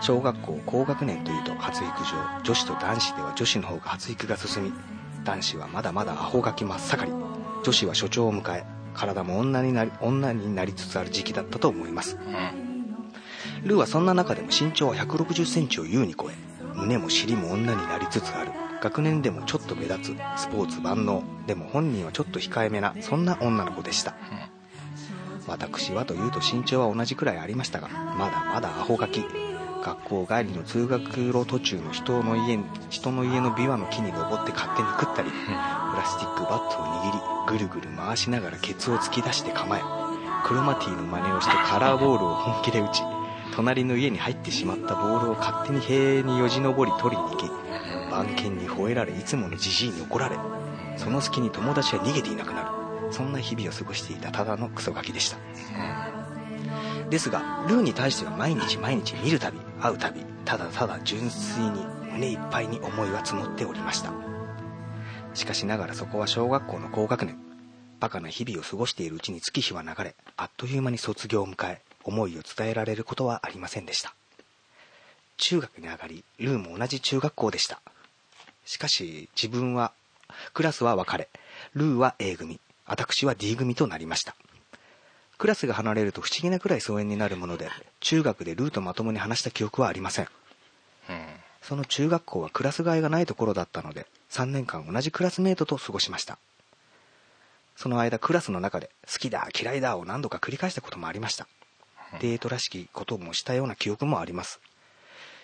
[0.00, 4.72] 小学校高学年というと発育上女子と男子では女子の方が発育が進み
[5.24, 7.12] 男子はまだまだアホガキ真っ盛り。
[7.64, 12.18] 女子は初潮を迎え体も女になり女になりつつある時期だったと思います。
[13.64, 16.34] ルーはそんな中でも身長は1 6 0センチを優に超え
[16.74, 18.52] 胸も尻も女になりつつある。
[18.82, 24.14] 学年でもちょっと目立つスポーツ万能でも本人はちょっと控えめなそんな女の子でした。
[25.46, 29.24] 私はというと身長は同じくらいありましたがまだまだアホガキ。
[29.86, 32.58] 学校帰りの通学路途中の人の家
[32.90, 35.36] 人の家の琵琶の木に登って勝手に食ったりプ
[35.96, 39.82] ラスチックバットを握りぐるぐる回しながらケツを突き出して構え
[40.44, 43.02] クロマティの真似をしてカラーボールを本気で打ち
[43.54, 47.65] 隣の家に入ってしまったボールを勝手に塀によじ登り取りに行き
[48.16, 50.38] 番犬に吠えられいつものじじいに怒られ
[50.96, 53.12] その隙に友達は逃げていなくなる。
[53.12, 55.36] そんな日々を過ごしていたただのクソガキでした。
[57.10, 64.10] ですがルーに対しては毎日毎日見るたび会うたびただただ純粋に胸いっぱいに思いは募っておりました。
[65.34, 67.38] しかしながらそこは小学校の高学年。
[68.00, 74.14] バカな日々を過ごしているうちに月日は流れあっという間に卒業を迎え思いを伝えられることはありませんでした。
[75.36, 77.82] 中学に上がりルーも同じ中学校でした。
[78.66, 79.92] しかし自分は
[80.52, 81.28] クラスは別れ
[81.74, 84.36] ルーは A 組私は D 組となりました。
[85.38, 87.68] クラスが離れると不思議なくらい疎遠になるもので
[88.00, 90.28] 中学でルーとまともに話した記憶はありません。
[91.62, 96.38] その中学校はクラス替えがないところだったので3年間同じクラスメートと過ごしました。
[97.76, 101.46] その間クラスの中で好きだ嫌いだを何度か繰り返したこともありました。
[102.20, 104.60] デートらしきこともしたような記憶もあります。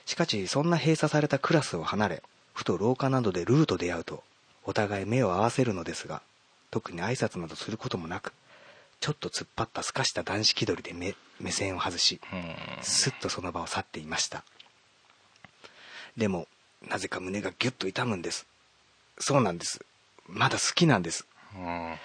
[0.06, 4.22] しかしそんな閉鎖されたクラスを離れふと廊下などでルーと出会うと
[4.64, 6.22] お互い目を合わせるのですが
[6.70, 8.32] 特に挨拶などすることもなく
[9.00, 12.54] ちょっと突っ張ったすかした男子気取りで目目線を外しうん。
[12.82, 14.44] すっとその場を去っていました。
[16.16, 16.46] でも
[16.88, 18.46] なぜか胸がギュッと痛むんです。
[19.18, 19.84] そうなんです。
[20.28, 21.26] まだ好きなんです。
[21.56, 21.96] うん。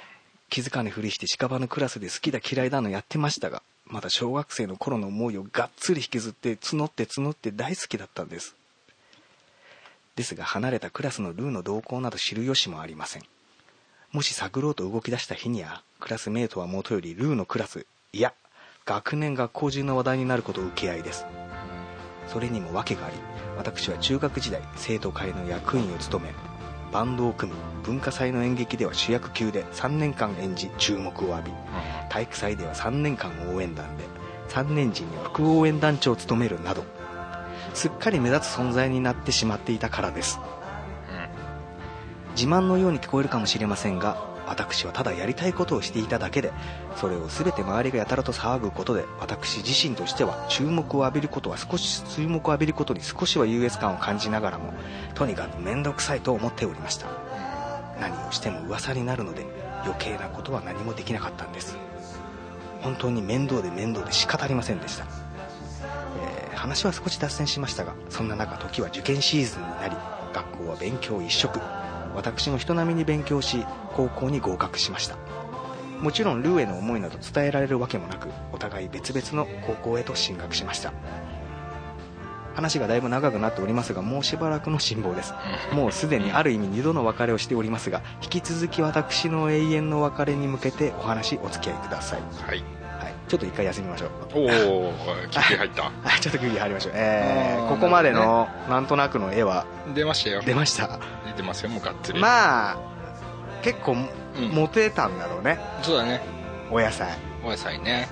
[0.50, 8.56] 気づかぬふりして近場のクラスで好きだ嫌いだのやってましたがまだ小学生の頃の思いをがっつり引きずって募って募って大好きだったんです
[10.18, 13.24] ですが離れたクラスのルーの動向など知る由もありません。
[14.12, 18.34] もし探ろうと動き出した日にはクラスメートはもとよりルーのクラスいや
[18.86, 21.26] 学年学校中の話題になることを受け合いです。
[22.28, 23.16] それにも訳があり
[23.58, 26.34] 私は中学時代生徒会の役員を務め
[26.92, 31.52] バンドを組み文化祭の演劇では主役級で3年間演じ注目を浴び
[32.10, 34.04] 体育祭では3年間応援団で
[34.50, 36.84] 3年時には副応援団長を務めるなど
[37.78, 40.40] すっかり目立つ存在になってしまっていたからです。
[42.36, 46.52] 自慢のように聞こえるかもしれませんが私はただやりたいことをしていただけで
[46.96, 54.74] それを全て周りがやたらと騒ぐことで私自身としては注目を浴びることは少し注目を浴びることに少しは優越感を感じながらも
[55.14, 57.08] とにかく面倒くさいと思っておりました。
[58.00, 59.46] 何をしても噂になるので
[59.84, 61.78] 余計なことは何もできなかったんです。
[62.82, 65.06] 本当に面倒で面倒で仕方ありませんでした、
[66.58, 69.96] 話は少し脱線しましたがそんな中時は受験シーズンになり
[70.34, 71.60] 学校は勉強一色。
[72.16, 75.18] 私も人並みに勉強し高校に合格しました。
[76.02, 80.94] もちろんルーへの思いなど伝えられるわけもなくお互い別々の高校へと進学しました。
[82.56, 85.34] 話がだいぶ長くなっておりますがもうしばらくの辛抱です。
[85.74, 92.64] もうすでにある意味2度の別れをしておりますが引き続き私の永遠の別れに向けてお話お付き合いください、はい、
[93.28, 94.10] ちょっと一回休みましょう。
[94.36, 94.94] おお
[95.30, 95.84] 気合入った。
[96.04, 96.94] はいちょっと区切り入りましょう。
[96.96, 100.42] えあーーここまでのなんとなくの絵は出ましたよ。
[100.42, 101.00] 出ました。
[101.26, 102.20] 出てますよもうがっつり。
[102.20, 102.78] まあ
[103.62, 104.50] 結構うん。
[104.50, 105.60] モテたんだろうね。
[105.82, 106.22] そうだね。
[106.72, 107.10] お野菜。
[107.44, 108.08] お野菜ね。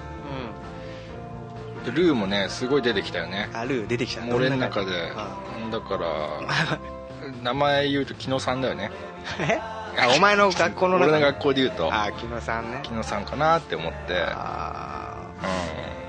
[1.91, 3.49] ルーもねすごい出てきたよね。
[3.53, 4.35] あルー出てきた。
[4.35, 4.85] 俺の中で。
[5.65, 5.71] じ？
[5.71, 6.79] だから
[7.43, 8.91] 名前言うと木野さんだよね。
[9.39, 9.59] え？
[9.97, 11.89] あお前の学校の中俺の学校で言うと。
[11.93, 12.79] あ木野さんね。
[12.83, 14.15] 木野さんかなって思って。
[14.19, 15.04] あうー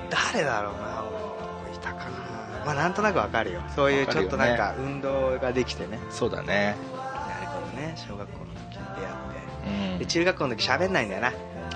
[0.09, 2.65] 誰だろうな女の子いたかな。
[2.65, 3.61] まあなんとなくわかるよ。
[3.75, 5.97] そういうちょっとなんか運動ができてね。
[5.97, 6.75] んそうだね。
[6.93, 7.93] なるほどね。
[7.95, 9.95] 小学校の時に出会うん。
[9.95, 11.33] ってで中学校の時喋んないんだよな。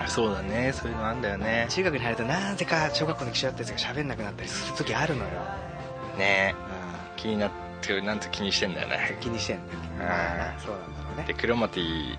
[0.08, 0.72] そうだね。
[0.74, 1.68] そういうのあんだよね。
[1.70, 5.30] 中学に入るとなぜか小学校の時一緒だったやつが喋んなくなったりする時あるのよ、
[6.18, 6.56] ね。
[7.16, 9.18] う気になってるなんて気にしてんだよん、ね。
[9.22, 9.80] 気にしてんだよ。
[9.80, 10.60] うん。
[10.60, 10.88] そうな。
[10.88, 11.26] んだね。
[11.28, 12.16] でクロマティ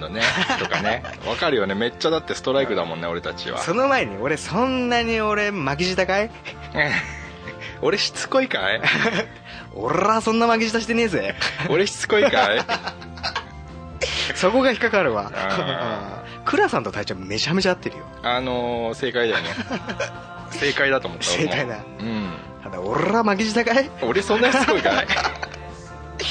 [0.00, 0.20] のね
[0.58, 1.02] とかね。
[1.26, 1.74] わかるよね。
[1.74, 3.58] めっちゃだってストライクだもんね俺たちは。
[3.60, 6.30] その前に俺そんなに俺巻き舌かい？
[7.82, 8.80] 俺しつこいかい？
[9.74, 11.34] 俺らそんな巻き舌してねえぜ。
[11.68, 12.60] 俺しつこいかい？
[14.34, 15.30] そこが引っかかるわ。
[16.44, 18.04] クラさんと隊長めちゃめちゃ合ってるよ。
[18.22, 19.50] あのー、正解だよね。
[20.52, 21.76] 正解だと思った正解だ。
[22.00, 22.30] うん。
[22.62, 23.90] ただ俺ら巻き舌かい？
[24.02, 25.06] 俺そんなしつこいかい？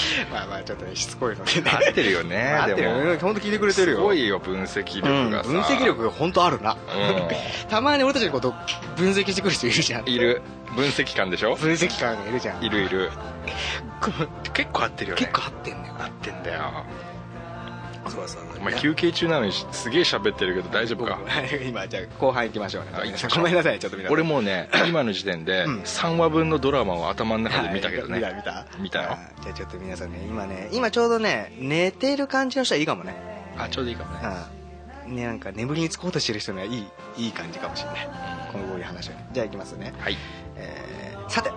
[0.31, 1.71] まあまあちょっとねしつこいのでね。
[1.71, 2.81] 合ってるよね でも。
[2.81, 3.97] よ本当聞いてくれてるよ。
[3.97, 6.73] すごいよ分析うん力がさ、分析力が本当あるな。
[6.73, 6.77] う
[7.69, 8.53] たまに俺たちのこと
[8.95, 10.05] 分析してくる人いるじゃん。
[10.05, 10.41] んいる。
[10.75, 11.55] 分析官でしょ？
[11.55, 12.63] 分析官がいるじゃん。
[12.63, 13.11] いるいる。
[14.53, 15.21] 結構合ってるよね。
[15.25, 15.93] 結構合ってんだよ。
[15.99, 16.85] 合ってんだよ
[18.09, 21.19] そうそうお前休憩中なのにすげえ喋ってるけど大丈夫か？
[21.67, 22.91] 今じゃあ後半行きましょうね。
[23.35, 24.13] ごめんなさいちょっと皆さん。
[24.13, 25.79] 俺もうね今の時点でうん。
[25.81, 29.01] 3話分のドラマを頭の中で見たけどね、はい見た見た。
[29.03, 29.17] よ。
[29.41, 33.15] じゃあちょっと皆さんね今ね今ちょうどね寝てる感じの人はいいかもね。
[33.57, 34.19] あちょうどいいかもね。
[35.07, 35.15] うん。
[35.15, 36.87] ねなんか眠りにつこうとしてる人にはいい
[37.17, 38.09] いい感じかもしれない。
[38.51, 39.27] このこういう話はね。
[39.31, 39.93] じゃあ行きますね。
[39.99, 40.17] はい。
[40.57, 41.51] えーさて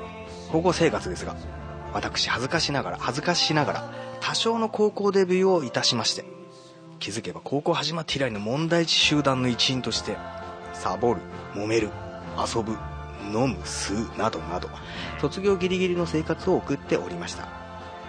[0.50, 1.36] 高校生活ですが
[1.92, 6.24] 私恥ずかしながら恥ずかしながら多少の高校デビューをいたしまして
[6.98, 10.16] 気づけば高校始まって以来の問題児集団の一員として
[10.72, 11.20] サボる
[11.54, 11.90] 揉める
[12.36, 12.72] 遊ぶ
[13.32, 14.68] 飲む吸うなどなど
[15.20, 17.48] 卒業ギリギリの生活を送っておりました。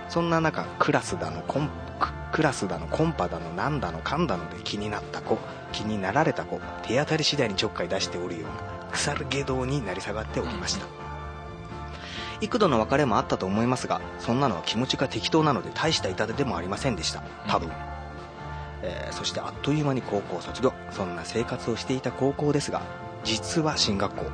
[0.08, 1.70] そんな中クラスだのコン
[2.32, 5.38] クラスだのコンパだのなんだのかんだので気になった子
[5.72, 10.88] 気になられた子手当たり次第にちょっかい出しておるような腐る下道になり下がっておりました。
[12.42, 17.22] 幾度の別れもあったと思いますがそんなのは気持ちが適当なので大した痛手でもありませんでした。
[17.48, 17.70] 多分、
[18.84, 20.74] えーそしてあっという間に高校卒業。
[20.92, 22.82] そんな生活をしていた高校ですが
[23.24, 24.26] 実は進学校。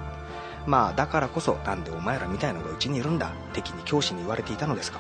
[0.68, 5.00] まあだからこそなんでお前らみたいのがうちにいるんだ敵に教師に言われていたのですか。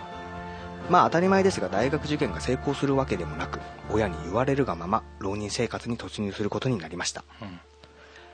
[0.90, 7.24] まあ当たり前ですが大学受験が成功するわけでもなく親に言われるがまま浪人生活に突入することになりました。
[7.42, 7.60] うん。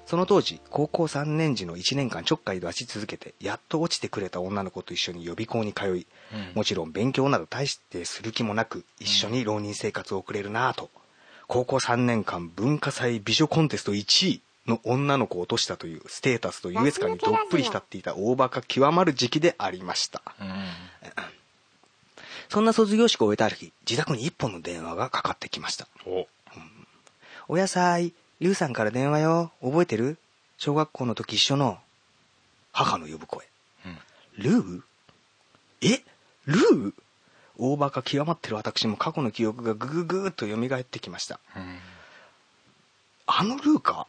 [0.05, 6.51] その当時高校3年時の1年間ちょっかい出し続けてやっと落ちてくれた女の子と一緒に予備校に通いうん。
[6.55, 10.89] もちろん勉強など大してする気もなく一緒に浪人生活を送れるなぁと
[11.51, 20.21] 高校3年間文化祭美女コンテスト1位の女の子を落としたというステータスと優越感にどっぷり浸っていた大バカ極まる時期でありました。
[20.39, 20.47] うん
[22.47, 25.89] そんな卒業式を終えたある日自宅に一本の電話がかかってきました。
[26.05, 26.25] お。
[27.49, 29.51] おやさい、ルーさんから電話よ。
[29.61, 30.17] 覚えてる？
[30.57, 31.79] 小学校の時一緒の。
[32.71, 33.45] 母の呼ぶ声。
[33.85, 33.97] うん。
[34.37, 34.81] ルー？
[35.81, 36.01] え？
[36.45, 36.93] ルー？
[37.63, 41.39] 大バカ極まってる私も過去の記憶がぐぐぐーっと蘇ってきました。
[41.55, 41.77] うん
[43.33, 44.07] あのルーか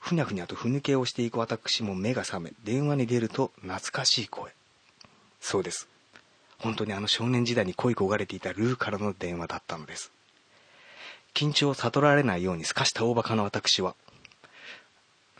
[0.00, 4.52] ふにゃふにゃとふぬけをしていく私も目が覚め、電話に出ると懐かしい声。
[5.40, 5.86] そうです。
[6.58, 10.10] 本当にあの少年時代に恋焦がれていたルーからの電話だったのです。
[11.34, 13.94] 緊張を悟られないようにすかした大バカの私は、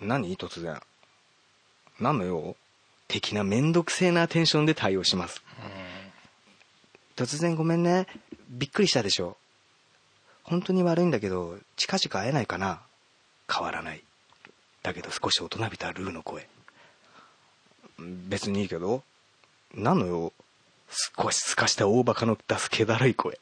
[0.01, 0.37] 何？
[0.37, 0.81] 突然。
[1.99, 2.57] 何の用？
[3.09, 5.43] 的なめんどくせえなテンションで対応します。
[7.17, 8.07] 突然ごめんね。
[8.49, 9.37] びっくりしたでしょ。
[10.45, 12.81] 本当に悪いんだけど、近々会えないかな
[13.53, 14.03] 変わらない。
[14.83, 16.47] だけど少し大人びたルーの声。
[17.99, 19.03] 別にいいけど、
[19.75, 20.33] 何のよ、
[21.17, 23.41] 少しすかした大バカの出す気だるい声。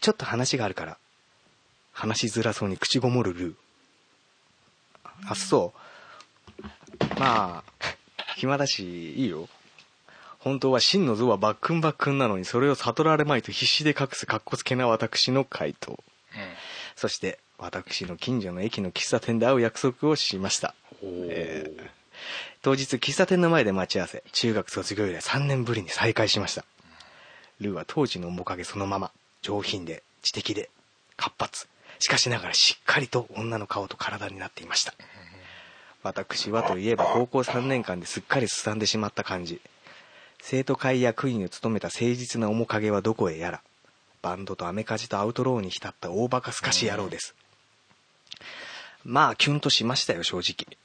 [0.00, 0.98] ちょっと話があるから。
[1.92, 3.54] 話しづらそうに口ごもるルー。
[5.28, 5.72] あ、そ
[6.98, 7.20] う。
[7.20, 7.64] まあ、
[8.36, 9.48] 暇だし、いいよ。
[10.40, 16.02] 本当は真の像はバックンバックンなのにそれを悟られまいと必死で隠すかっこつけな私の回答。
[16.96, 20.74] そして私の近所の駅の喫茶店で会う約束をしました。
[21.02, 22.00] えー
[22.62, 26.66] 当日喫茶店の前で待ち合わせ中学卒業以来3年ぶりに再会しました。
[27.58, 30.68] ルーは当時の面影そのまま上品で知的で
[31.16, 31.68] 活発。
[31.98, 34.92] しかしながらしっかりと女の顔と体になっていました。
[36.02, 39.60] 私はといえば高校3年間ですっかりすさんでしまった感じ
[40.42, 43.62] 生徒会役員を務めた誠実な面影はどこへやら
[44.22, 47.34] バンドとアメカジとアウトローに浸った大バカすかし野郎です。
[49.04, 50.76] まあキュンとしましたよ正直。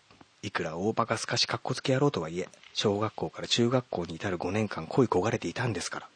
[0.42, 6.08] いくら大バカすかしかっこつけ野郎とはいえ小学校から中学校に至る5年間恋焦がれていたんですから。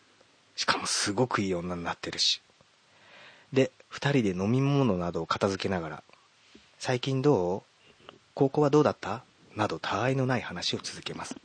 [0.56, 2.41] しかもすごくいい女になってるし。
[3.52, 6.04] で2人で飲み物などを片付けながら
[6.78, 8.13] 「最近どう？
[8.36, 9.23] 高校はどうだった?」
[9.56, 11.36] などたわいのない話を続けます。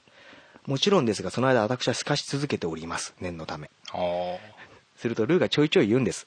[0.66, 3.70] もちろんですがその間私はすかし続けております念のため
[4.96, 6.26] するとルーがちょいちょい言うんです。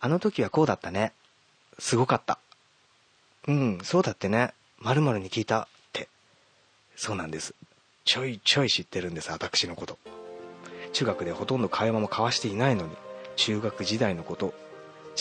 [0.00, 1.12] あの時はこうだったね。
[1.78, 2.38] すごかった。
[3.46, 4.52] うん、そうだってね。
[4.80, 6.08] 〇〇に聞いたって。
[6.96, 7.54] そうなんです。
[8.04, 9.98] ちょいちょい知ってるんです、私のこと。
[10.92, 12.90] 中学でほとんど会話も交わしていないのに、
[13.36, 14.52] 中学時代のこと、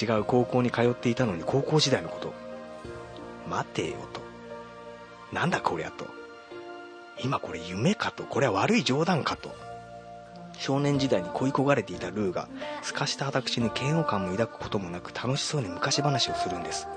[0.01, 2.33] 違う高校に通っていたのに高校時代のこと。
[3.47, 4.21] 待てよと。
[5.31, 6.07] なんだこりゃと。
[7.23, 8.23] 今これ夢かと。
[8.23, 9.55] これは悪い冗談かと。
[10.61, 12.47] 少年時代に恋焦がれていたルーが
[12.83, 16.87] すかした私に嫌悪感も抱くこともなく楽しそうに昔話をするんです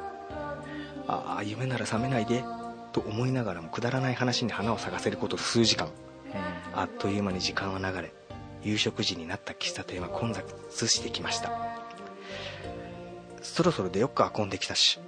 [1.09, 2.45] ああ夢なら覚めないで
[2.93, 5.89] と思いながらもくだらない話に花を咲かせること数時間
[6.75, 8.13] あっという間に時間は流れ
[8.63, 11.51] 夕食時になった喫茶店は混雑してきました
[13.41, 15.01] そろそろ出よっか混んできたし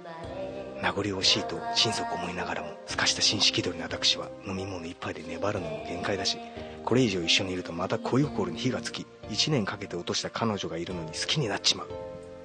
[0.81, 6.37] 名残惜しいと心底思いながらもすかした紳士気取りの私は飲み物一杯で粘るのも限界だし
[6.85, 11.87] これ以上一緒にいるとまた恋心に火がつき1年かけて落とした彼女がいるのに好きになっちまう。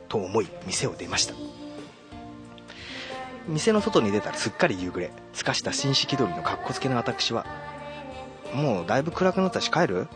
[0.08, 1.34] と思い店を出ました
[3.48, 7.46] 店の外に出たらすっかり夕暮れすかした紳士気取りのかっこつけの私は
[8.52, 10.06] もうだいぶ暗くなったし帰る？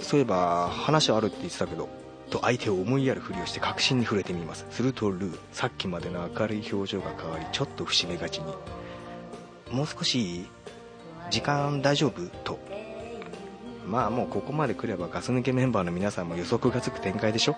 [0.00, 1.88] そういえば話あるって言ってたけど
[2.30, 4.66] と相手を思いやるふりをして確信に触れてみます。
[4.70, 8.54] するとルーさっきまでの明るい表情が変わりちょっと節目がちに。
[9.70, 10.46] もう少し
[11.30, 12.28] 時間大丈夫？
[12.44, 12.58] と。
[13.86, 17.56] まあもうここまで来ればガス抜けメンバーの皆さんも予測がつく展開でしょ？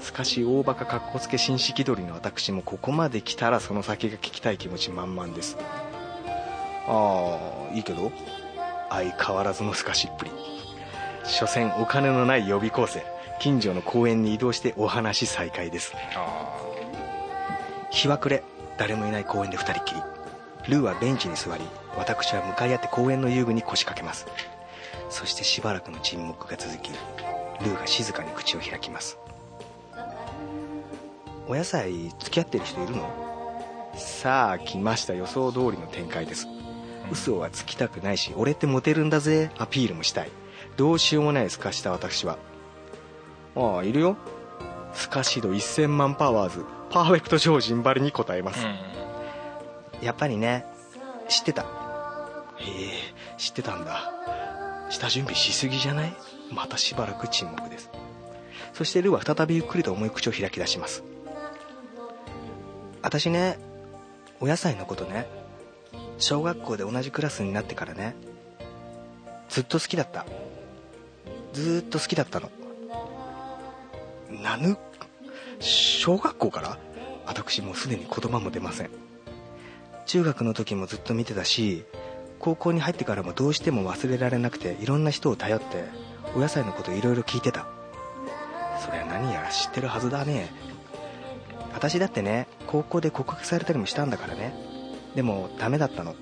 [0.00, 5.56] すかし大バカかっこつけ紳士気取りの私もここまで来たらその先が聞きたい気持ち満々です。
[6.86, 7.38] あ
[7.70, 8.12] あいいけど？
[8.88, 10.30] 相変わらずのすかしっぷり。
[11.24, 13.04] 所詮お金のない予備校生。
[13.40, 15.94] 近所の公園に移動してお話再開です。
[16.14, 16.60] あ
[17.90, 18.44] 日は暮れ
[18.76, 20.00] 誰もいない公園で二人っきり。
[20.68, 21.64] ルーはベンチに座り
[21.96, 24.26] 私は向かい合って公園の遊具に腰掛けます。
[25.08, 29.16] そしてしばらくの沈黙が続きルーが静かに口を開きます。
[31.48, 33.08] お野菜付き合ってる人いるの？
[33.96, 35.14] さあ来ました。
[35.14, 36.46] 予想通りの展開です。
[37.10, 39.50] 嘘はつきたくないし俺ってモテるんだぜ。
[39.56, 40.30] アピールもしたい。
[40.76, 41.58] どうしようもないす。
[41.58, 42.38] かした私は
[43.56, 44.16] ああいるよ。
[44.92, 46.64] スカシド1000万パワーズ。
[46.90, 48.66] パーフェクト超人バリに答えます、
[50.02, 50.64] やっぱりね
[51.28, 51.62] 知ってた。
[51.62, 52.90] へえ
[53.38, 54.12] 知ってたんだ。
[54.90, 56.12] 下準備しすぎじゃない？
[56.52, 57.90] またしばらく沈黙です。
[58.72, 61.04] そしてルーは再びゆっくりと重い口を開き出します。
[63.02, 63.56] 私ね
[64.40, 65.28] お野菜のことね
[66.18, 68.16] 小学校で同じクラスになってからね
[69.48, 70.26] ずっと好きだった。
[71.52, 72.50] ずーっと好きだったの
[74.30, 74.76] なぬ？
[75.58, 76.78] 小学校から？
[77.26, 78.90] 私もうすでに言葉も出ません。
[80.06, 81.84] 中学の時もずっと見てたし
[82.40, 85.84] 高校に入ってからもどうしても忘れられなくていろんな人を頼って
[86.34, 87.66] お野菜のこといろいろ聞いてた。
[88.80, 90.48] そりゃ何やら知ってるはずだね。
[91.72, 94.54] 私だってね高校で告白されたりもしたんだからね。
[95.14, 96.14] でもダメだったの。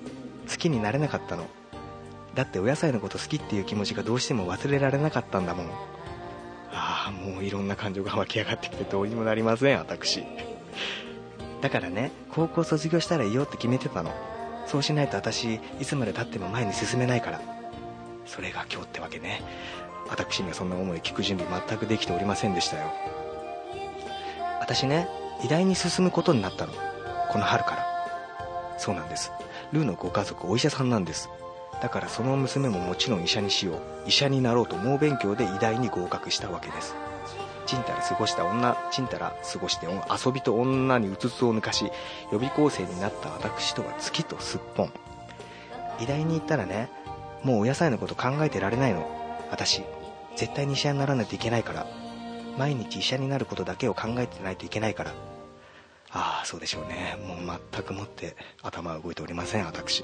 [0.49, 1.45] 好きになれなかったの。
[2.35, 5.65] だってお野菜のこと好きっていう気持ちがどうしても忘れられなかったんだもん。
[7.11, 10.23] もういろんな感情が湧き上がってきてどうにもなりません私。
[11.61, 14.11] だからね高校卒業したらいいよって決めてたの。
[14.65, 17.41] そうしないと私いつまでたっても前に進めないから。
[18.25, 19.41] それが今日ってわけね。
[20.09, 22.91] 私にはそんな思い聞く準備全くできておりませんでしたよ。
[24.59, 25.07] 私ね
[25.43, 26.73] 医大に進むことになったの。
[27.31, 27.85] この春から。
[28.77, 29.31] そうなんです。
[29.71, 31.29] ルーのご家族お医者さんなんです。
[31.81, 36.95] だからその娘ももちろん医者にしよう医者になろうと猛勉強で医大に合格したわけです。
[37.65, 41.85] ちんたら過ごした女ちんたら過ごして遊びと女にうつつを抜かし
[42.31, 44.91] 予備校生になった私とは月とすっぽん。
[45.99, 46.89] 医大に行ったらね
[47.43, 49.07] もうお野菜のこと考えてられないの。
[49.51, 49.83] 私
[50.35, 51.85] 絶対に医者にならないといけないから。
[52.57, 55.13] 毎日医者になることだけを考えてないといけないから。
[56.11, 57.17] ああそうでしょうね。
[57.25, 60.03] もう全くもって頭は動いておりません私。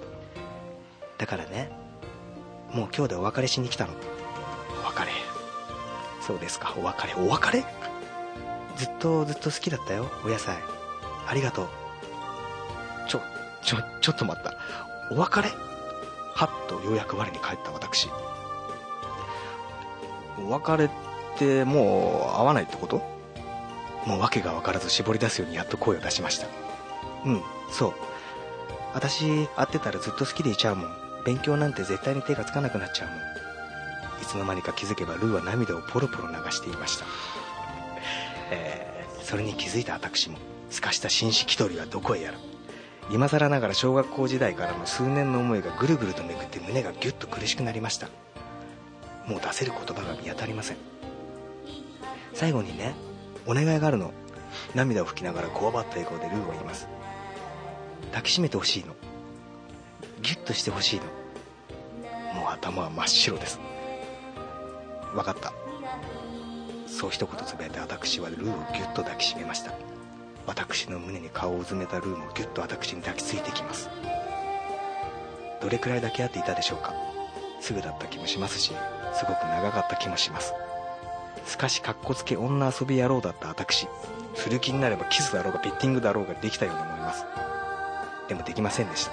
[1.18, 1.72] だからね
[2.72, 3.94] もう今日でお別れしに来たの。
[4.84, 5.12] お別れ。
[6.22, 6.74] そうですか。
[6.78, 7.14] お別れ。
[7.14, 7.64] お別れ？
[8.76, 10.10] ずっとずっと好きだったよ。
[10.26, 10.58] お野菜。
[11.28, 11.68] ありがとう。
[13.08, 13.22] ちょ
[13.64, 14.54] ちょちょっと待った。
[15.12, 15.50] お別れ？
[16.34, 18.10] はっとようやく我に返った私。
[20.38, 20.90] お別れっ
[21.38, 22.98] てもう会わないってこと？
[24.06, 26.48] もう訳が分からず絞り出すようにやっと声を出しました。
[27.26, 27.42] うん
[27.72, 27.94] そう。
[28.94, 33.18] 私会ってたらずっと好きでいちゃうもん勉強なんて絶対に手がつかなくなっちゃうもん。
[34.22, 37.06] いつの間にか気づけばルーは涙をポロポロ流していました。
[38.52, 40.38] えー、それに気づいた私も
[40.70, 42.38] すかした紳士気取りはどこへやら。
[43.12, 48.08] 今更ながら小学校時代からの数年の思いがぐるぐると巡って胸がギュッと苦しくなりました。
[49.28, 50.78] もう出せる言葉が見当たりません。
[52.34, 52.96] 最後にね
[53.46, 54.12] お願いがあるの。
[54.74, 56.88] 涙を拭きながらこわばった笑顔でルーは言います。
[58.12, 58.96] 抱きしめてほしいの。
[60.26, 61.06] ギュッとしてほしいの。
[62.34, 63.60] もう頭は真っ白です。
[65.14, 65.54] 分かった。
[66.88, 69.72] そう一言つぶやいて私はルーをギュッと抱きしめました。
[70.48, 73.88] 私の胸に顔をうずめたルーもギュッと私に抱きついてきます。
[75.62, 76.96] どれくらい抱き合っていたでしょうか。
[77.62, 78.74] すぐだった気もしますし
[79.14, 80.54] すごく長かった気もします。
[81.46, 83.88] すかしかっこつけ女遊び野郎だった私。
[84.34, 87.26] する気になればキスだろうがベッティングだろうができたように思います。
[88.28, 89.12] でもできませんでした。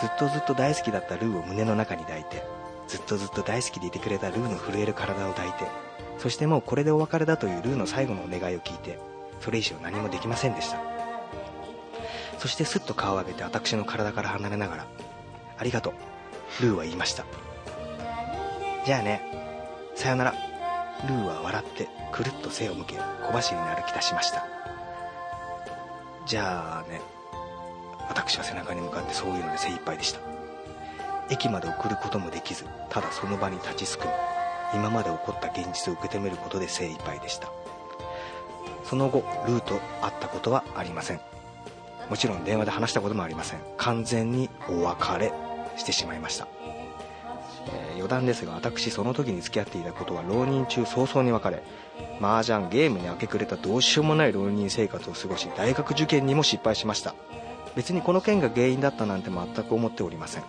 [0.00, 2.44] ずっとずっと大好きだったルーを胸の中に抱いて
[2.86, 5.66] ずっとずっと大好きでいてくれたルーの震える体を抱いて
[6.18, 8.98] そしてもうこれでお別れだというルーの最後のお願いを聞いて
[9.40, 10.80] それ以上何もできませんでした。
[12.38, 14.86] そしてすっと顔を上げて私の体から離れながら
[15.58, 15.92] ありがと
[16.60, 17.24] うルーは言いました。
[18.84, 19.22] じゃあね
[19.94, 20.34] さよなら。
[21.06, 24.44] ルーは笑ってくるっと背を向け小走りに歩き出しました。
[26.26, 27.00] じゃあね。
[28.08, 30.20] 私は背中に向かってそういうので精一杯でした。
[31.30, 34.10] 駅まで送ることもできずただその場に立ちすくみ
[34.80, 37.48] 今まで起こった現実を受け止めることで精一杯でした。
[38.84, 41.20] その後ルーと会ったことはありません。
[42.08, 43.60] もちろん電話で話したこともありません。
[43.76, 45.32] 完全にお別れ
[45.76, 46.48] してしまいました、
[47.72, 51.62] えー余談ですが私その時に付き合っていたことは浪人中早々に別れ
[52.20, 57.14] 麻雀ゲームに明け暮れたどうしようもない浪人生活を過ごし大学受験にも失敗しました。
[57.76, 60.44] 別にこの件が原因だったなんて全く思っておりません。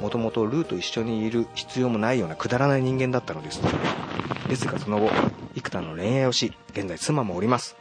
[0.00, 3.60] もともとルーと一緒にいる必要もないようなくだらない人間だったのです。
[4.48, 5.10] ですがその後
[5.54, 7.76] 幾多の恋愛をし現在妻もおります。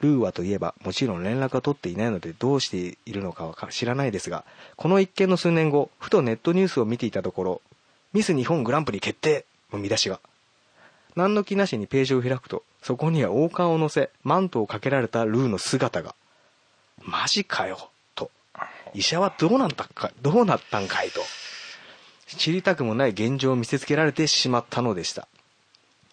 [0.00, 4.44] ルーはといえばもちろん連絡は取っていないのでどうしているのかは知らないですが
[4.76, 7.62] この一件の数年後ふとネットニュースを見ていたところ
[8.14, 10.20] ミス日本グランプリ決定の見出しが。
[11.16, 16.14] 何の気なしにページを開くとそこには王冠を乗せマントをかけられたルーの姿が。
[17.02, 17.90] マジかよ。
[18.14, 18.30] と。
[18.94, 21.20] 医者はどうなったんかどうなったんかいと。
[22.26, 25.26] 知りたくもない現状を見せつけられてしまったのでした。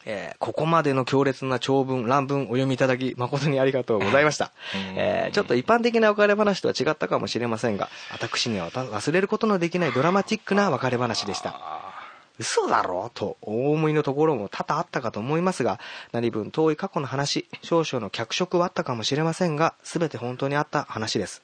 [0.05, 4.51] えーここまでの強烈な長文、乱文お読みいただき、誠にありがとうございました。
[4.73, 4.97] うん。
[4.97, 11.96] えーちょっと一般的な別れ話とは違ったかもしれませんが、私には忘れることのできないドラマチックな別れ話でした。
[12.39, 13.11] 嘘だろ？
[13.13, 15.79] と大思いのところも多々あったかと思いますが、
[16.11, 21.41] 何分遠い過去の話、少々の脚色はあったかもしれませんが、すべて本当にあった話です。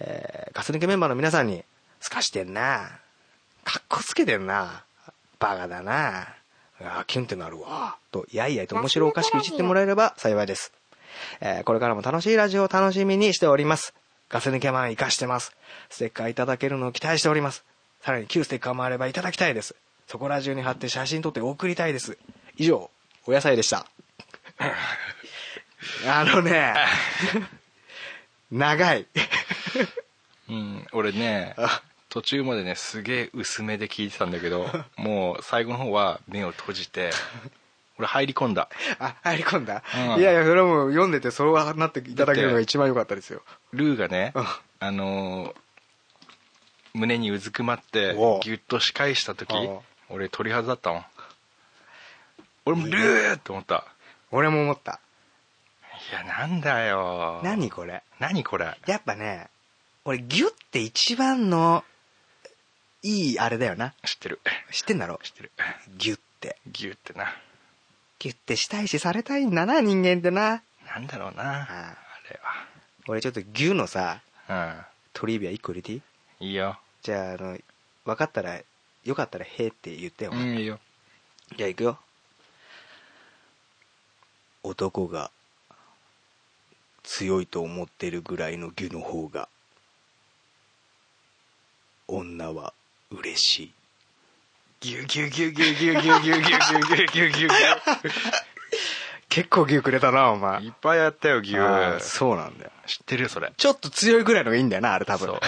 [0.00, 1.64] えーガス抜けメンバーの皆さんに、
[2.00, 3.00] すかしてんな。
[3.64, 4.84] かっこつけてんな。
[5.38, 6.28] バカだな。
[6.80, 7.96] あキュンってなるわ。
[8.12, 10.72] と、やいやいと面白おかしくいじってもらえれば幸いです。
[11.40, 13.94] えーこれからも楽しいラジオを楽しみにしております。
[14.28, 15.56] ガス抜けマン活かしてます。
[15.90, 17.64] ステッカーいただけるのを期待しております。
[18.02, 19.74] さらに旧ステッカーもあればいただきたいです。
[20.08, 22.18] そこら中に貼って写真撮って送りたいです。
[22.56, 22.90] 以上、
[23.26, 23.86] お野菜でした。
[26.08, 26.74] あのね、
[28.50, 29.06] 長い。
[30.48, 37.10] うん俺ねあ途中までねすげえ薄めで聞いてたんだけどもう最後の方は目を閉じて
[37.98, 43.42] 俺入り込んだあ、入り込んだ、うんいやいや、それはもう読んでてそうなっていただけるのが一番良かったですよ。
[43.72, 44.46] ルーがねうん
[44.80, 45.54] あのー
[46.94, 49.52] 胸にうずくまってギュッと仕返した時
[50.10, 51.04] 俺鳥肌だったもん。
[52.64, 53.84] 俺もルーって思った。
[54.30, 55.00] 俺も思った。
[56.10, 57.40] いやなんだよ。
[57.42, 58.02] 何これ？
[58.18, 58.76] 何これ？
[58.86, 59.48] やっぱね、
[60.04, 61.84] 俺ギュって一番の、
[63.02, 63.94] いいあれだよな。
[64.04, 64.40] 知ってる。
[64.70, 65.18] 知ってんだろ？
[65.22, 65.50] 知ってる。
[65.96, 66.56] ギュって。
[66.70, 67.26] ギュってな。
[68.18, 70.62] ギュってしたいしされたいんだな、人間ってな。
[70.86, 71.96] なんだろうなああ。
[72.30, 72.40] れ
[73.06, 75.98] 俺ちょっとギュのさ、はトリビア1個入れていい？
[76.40, 76.78] うんいいよ。
[77.02, 77.58] じゃあ、あの、
[78.04, 78.60] 分かったら、
[79.04, 80.32] よかったら、へーって言ってよ。
[80.32, 80.78] うんいいよ
[81.56, 81.98] じゃあ行くよ。
[84.62, 85.30] 男が
[87.02, 89.48] 強いと思ってるぐらいの牛の方が、
[92.06, 92.74] 女は
[93.10, 93.72] 嬉しい。
[94.80, 97.54] ギュギュギュギュギュギュギュギュギュギュギュギュギ
[99.28, 102.70] 結構牛くれたな、お前ュいっぱいやったよギあーュそうなんだよ。
[102.86, 105.26] 知ってるよそれちょっと強いぐらいのがいいんだよな、あれ多分。
[105.28, 105.40] そう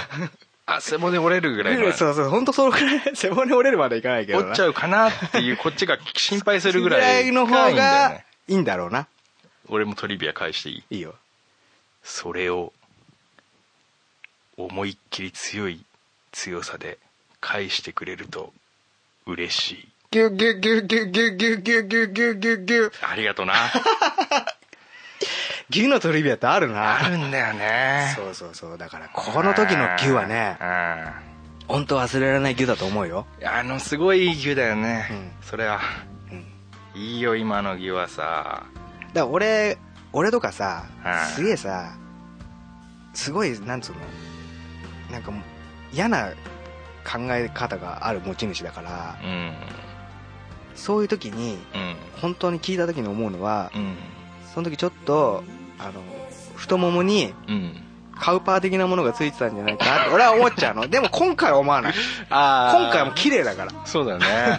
[0.77, 4.45] あ背骨折れるぐらいの そうそう、ほんとそのくらい、 背骨折れるまでいかないけどな。
[4.47, 9.07] 折っちゃうかなっていうこっちが心配するぐらいの方深いんだよがねいいんだろうな。
[9.69, 11.15] 俺もトリビア返していいいいよ。
[12.03, 12.73] それを
[14.57, 15.85] 思いっきり強い
[16.33, 16.99] 強さで
[17.41, 18.53] 返してくれると
[19.27, 22.93] 嬉しいギュギュギュギュギュギュギュギュギュギュギュ。
[23.03, 23.55] ありがとな
[25.71, 26.99] 牛のトリビアってあるな。
[27.05, 28.13] あるんだよね。
[28.17, 28.79] そうそうそう。
[28.79, 31.31] だから、この時の牛はね、うん。
[31.69, 33.27] 本当忘れられない牛だと思うよ。
[33.45, 35.31] あのすごいいい牛だよね、うん。
[35.43, 35.79] それは。
[36.33, 36.35] う
[36.99, 37.01] ん。
[37.01, 38.65] いいよ今の牛はさ。
[38.65, 38.71] だか
[39.15, 39.79] ら俺、
[40.13, 41.93] 俺とかさはい、すげえさ、
[43.15, 43.99] すごい、なんつうの、
[45.13, 45.33] なんか
[45.93, 46.31] 嫌な
[47.05, 49.53] 考え方がある持ち主だから、うん。
[50.75, 51.97] そういう時に、うん。
[52.21, 53.97] 本当に聞いた時に思うのはう、ん。
[54.53, 55.45] その時ちょっと、
[55.81, 56.03] あの、
[56.57, 57.85] 太ももにうん。
[58.21, 60.87] カウパー的なものがついてたんじゃないかなって 俺は思っちゃうの。
[60.89, 61.95] でも今回は思わない。
[62.29, 63.73] あ今回はもう綺麗だから。
[63.87, 64.59] そうだよね。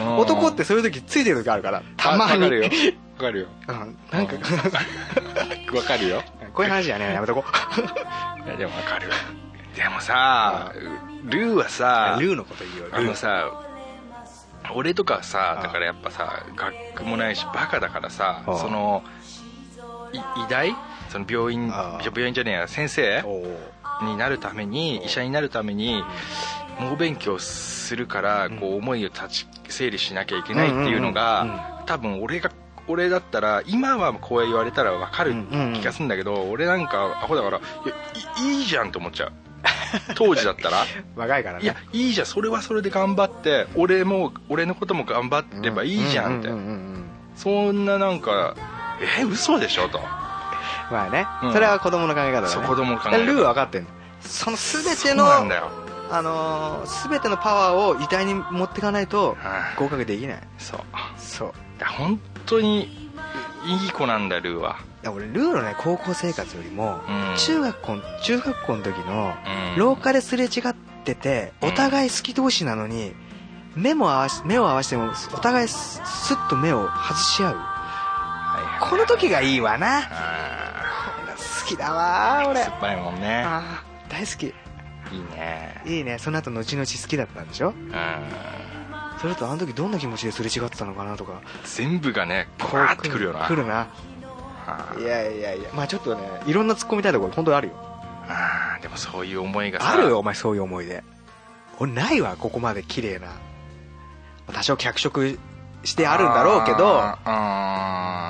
[0.00, 2.44] う ん男ってそういう時ついてる時あるから、たまに。
[2.44, 2.64] わかるよ。
[2.64, 2.70] わ
[3.24, 3.46] かるよ。
[3.68, 4.34] うん、なんか、
[5.74, 6.22] わかるよ。
[6.54, 7.44] こういう話じゃねえやめとこ
[8.46, 9.08] いやでもわかる。
[9.74, 10.72] でもさ
[11.24, 12.88] ルーはさルーのこと言うよ。
[12.92, 13.50] あのさ
[14.74, 19.21] 俺とかさあだからやっぱさ学区もないしバカだからさあそのい
[20.12, 20.74] 医大
[21.08, 23.22] その病院あ病院じゃねえや先生
[24.02, 26.02] になるために医者になるために
[26.80, 28.58] 猛勉強するからん。
[28.58, 32.50] こう思いを立ち整理しなきゃいけないっていうのが多分俺が
[32.88, 35.34] 俺だったら今はこう言われたら分かる
[35.74, 37.94] 気がするんだけど俺なんかアホだからいや
[38.44, 39.32] いいいじゃんと思っちゃう。
[40.14, 40.84] 当時だったら。
[41.14, 41.64] 若いからね。
[41.64, 42.26] いやいいじゃん。
[42.26, 46.48] それはそれで頑張って俺も俺のことも頑張ればいいじゃんって。
[47.36, 48.54] そんななんか
[49.18, 50.00] え嘘でしょと。
[50.90, 51.52] まあね、うん。
[51.52, 52.48] それは子供の考え方だね。
[52.48, 53.18] そう子供の考え方。
[53.18, 53.88] ルーは分かってんの。
[54.20, 55.70] その全ての、なんだよ。
[56.10, 59.76] あのー、全てのパワーを遺体に持っていかないとはい。
[59.78, 60.38] 合格できない。
[60.58, 60.80] そう。
[61.16, 61.52] そう。
[61.84, 63.10] 本当に
[63.64, 64.76] いい子なんだルーは。
[65.02, 67.36] いや俺、ルーのね、高校生活よりも、うん。
[67.36, 69.34] 中学校、中学校の時の、
[69.74, 69.78] うん。
[69.78, 70.74] 廊下ですれ違っ
[71.04, 71.68] てて、うん。
[71.70, 73.14] お互い好き同士なのに、
[73.74, 77.71] 目も合わし、目を合わせても、お互いススッと目を外し合う。
[78.90, 80.02] この時がいいわな。
[80.10, 82.60] あ好きだわー、俺。
[82.60, 83.46] ー酸っぱいもんね
[84.08, 84.46] 大好き。
[84.46, 86.18] いいねいいね。
[86.18, 87.68] その後、後々好きだったんでしょ？
[87.70, 87.92] うん
[89.20, 91.40] それとあの時どんな気持ちですれ違ってたのかなとか。
[91.64, 93.88] 全部がねバーってくるよな来るな。
[94.66, 95.70] あいやいやいや。
[95.74, 97.74] まあちょっとね、いろんな突っ込みたいところ本当にあるよ。
[98.28, 101.04] あーでもそういう思いがさあるよ、お前そういう思い出。
[101.78, 103.28] 俺ないわ、ここまで綺麗な。
[104.52, 105.38] 多少脚色
[105.84, 107.16] してあるんだろうけど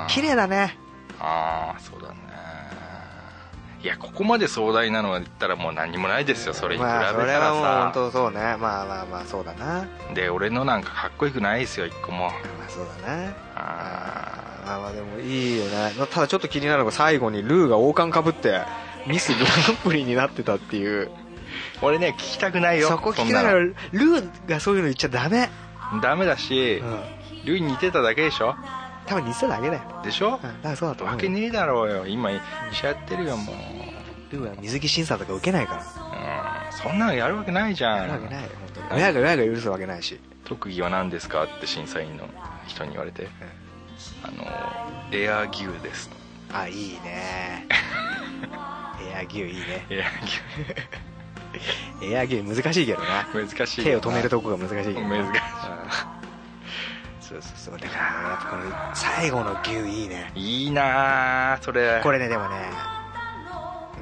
[0.09, 0.77] 綺麗だね。
[1.19, 2.15] あーそうだね。
[3.81, 6.53] いやここまで壮大なのは言ったらもう何もないですよ。
[6.53, 8.39] それに比べたまあそれらはもうさ本、当そうね。
[8.39, 9.85] まあまあまあそうだな。
[10.09, 12.27] まで俺のなんかかっこよくないですよ一個も。
[12.27, 12.31] あ
[12.69, 14.67] そうだなああー。
[14.67, 15.91] まあまあでもいいよね。
[16.11, 18.61] ただちょっと気になるのが最後にルーが王冠かぶって
[19.05, 21.07] ミスグランプリになってたっていう。
[21.07, 21.09] ー
[21.81, 25.49] 俺ね聞きたくないよそこ聞きながらルーがそういうの言っちゃダメ。
[26.01, 26.99] ダメだし、うん
[27.45, 28.55] ルーに似てただけでしょ？
[29.05, 29.81] 多分似てただけだよ。
[30.03, 30.35] でしょ？
[30.35, 31.17] うんだからそうだと思うよ。
[31.17, 32.07] わけねえだろうよ。
[32.07, 32.39] 今医
[32.71, 33.55] 者やってるよもう。
[34.31, 35.81] ルーは水着審査とか受けないから。
[35.81, 37.97] うんそんなのやるわけないじゃん。
[37.97, 39.01] やるわけないよ本当に。
[39.01, 40.19] 親が親が許すわけないし。
[40.45, 42.27] 特技は何ですかって審査員の
[42.67, 43.27] 人に言われて。
[44.23, 44.43] あの
[45.11, 46.09] エアギューです。
[46.51, 47.67] あいいね。
[49.11, 49.85] エア牛いいね。
[49.89, 50.07] エア
[52.03, 53.27] エア牛難しいけどな。
[53.33, 55.29] 難しい手を止めるとこが難しいけど難しい。
[55.29, 56.22] うん
[57.33, 57.79] そうそうそう。
[57.79, 60.31] だからねやっぱこの最後の牛いいね。
[60.35, 61.99] いいなあそれ。
[62.03, 62.69] これねでもね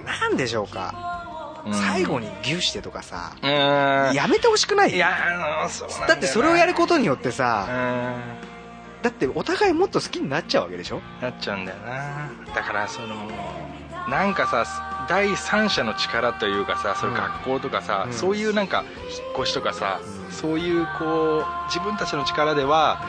[0.05, 1.73] なんでしょうか、うん。
[1.73, 4.13] 最後に牛してとかさうーん。
[4.13, 4.95] やめてほしくない？
[4.95, 8.41] いやそうなんだってそれをやるこことによってうさん。
[9.01, 11.01] だってお互いもっと好きになっちゃうわけでしょ？
[11.21, 12.31] なっちゃうんだよな。
[12.53, 13.15] だからその
[14.09, 18.13] なんかさ第三者の力というかさそういう学校とかさ、うん。
[18.13, 23.05] そういうなんか引っ越しとかさ、うんそういうこう自分たちの力では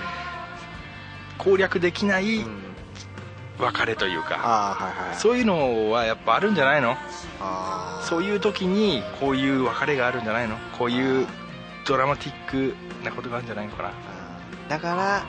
[1.38, 2.62] 攻略できないうん
[3.58, 5.16] 別れというか、はいはい。
[5.16, 6.96] そういうのはやっぱあるんじゃないの？
[8.02, 10.56] そういう時にこういう別れがあるんじゃないの？
[10.76, 11.26] こういう
[11.86, 13.92] ドラマティックなことがあるんじゃないのかな？
[14.68, 15.24] だから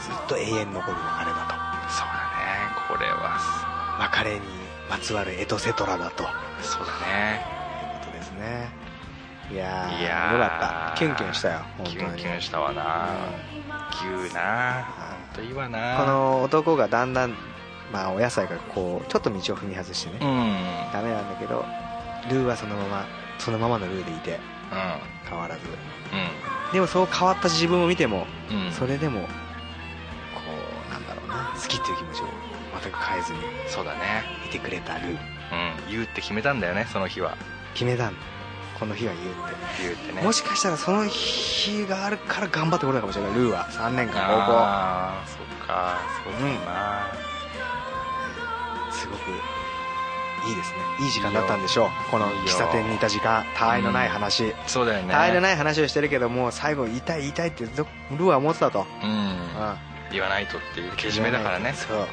[0.00, 2.52] ずっと永遠に残る別れだそうだね
[2.86, 3.40] これは。
[3.96, 4.40] と別れに
[4.88, 6.22] まつわるエトセトラだと。
[6.22, 6.28] いう
[6.62, 7.44] そうだね。
[8.04, 8.70] ことですね
[9.50, 13.08] いやよかったキュンキュンしたよキュンキュンしたわな。
[13.90, 14.84] 牛な
[15.32, 15.96] ほんといいわな。
[15.98, 17.34] この男がだんだん
[17.92, 20.28] まあお野菜がこうちょっと道を踏み外してね、うん。
[20.28, 21.64] うんダメなんだけど
[22.30, 23.06] ルーはそのまま
[23.38, 24.38] そのままのルーでいて
[25.28, 25.60] 変わらず。
[26.72, 28.72] でもそう変わった自分を見ても、うんうん。
[28.72, 29.26] それでもこ
[30.88, 31.54] うなんだろうな。
[31.56, 32.26] 好きっていう気持ちを
[32.82, 33.38] 全く変えずに
[33.68, 33.98] そうだね。
[34.46, 35.08] いてくれたルー。
[35.10, 35.16] うん。
[35.90, 37.36] 言うって決めたんだよねその日は。
[37.72, 38.20] 決めたんだ
[38.78, 39.34] この日は言うっ
[39.80, 40.18] 言うってね。
[40.20, 43.34] てもしかしたらその日があるから頑張ってこれたかもしれない。
[43.34, 43.68] ルーは。
[43.70, 45.98] 3年間高ああそっか。
[46.24, 47.10] そうだな、
[48.88, 49.30] 校すごく
[50.48, 50.78] いいですね。
[51.00, 51.88] いい時間だったんでしょう。
[52.10, 55.12] この喫茶店にいた時間たわいのない話、そうだよね。
[55.12, 59.10] たわいのない話をしてるけどもう最後言いたい言いたいってルーは思ってたと、うん。
[59.10, 59.38] うん。
[60.10, 61.74] 言わないとっていうけじめだからね。
[61.74, 61.98] そう。
[61.98, 62.08] はあ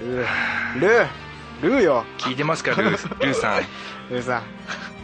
[0.00, 0.80] ルー。
[0.80, 1.08] ルー。
[1.62, 2.04] ルーよ。
[2.18, 3.62] 聞いてますかルールーさん
[4.22, 4.42] さん。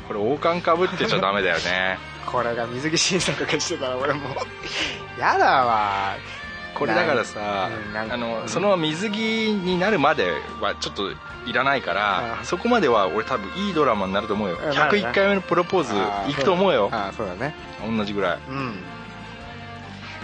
[0.08, 1.98] これ王冠かぶってちゃダメだよね。
[2.26, 4.32] これが水着審査とかしてたら俺もう
[5.20, 6.14] やだわ。
[6.74, 7.68] これだからさ
[8.10, 8.48] あのうん。
[8.48, 9.16] その水着
[9.52, 11.10] になるまではちょっと
[11.46, 14.56] いらないからうんそこまでは俺多分いいドラマになると思うよ。
[14.56, 14.74] うん。
[14.74, 16.88] なるね101回目のプロポーズいくと思うよ。
[16.92, 17.54] ああそうだね。
[17.84, 18.38] 同じぐらい。
[18.48, 18.82] うん。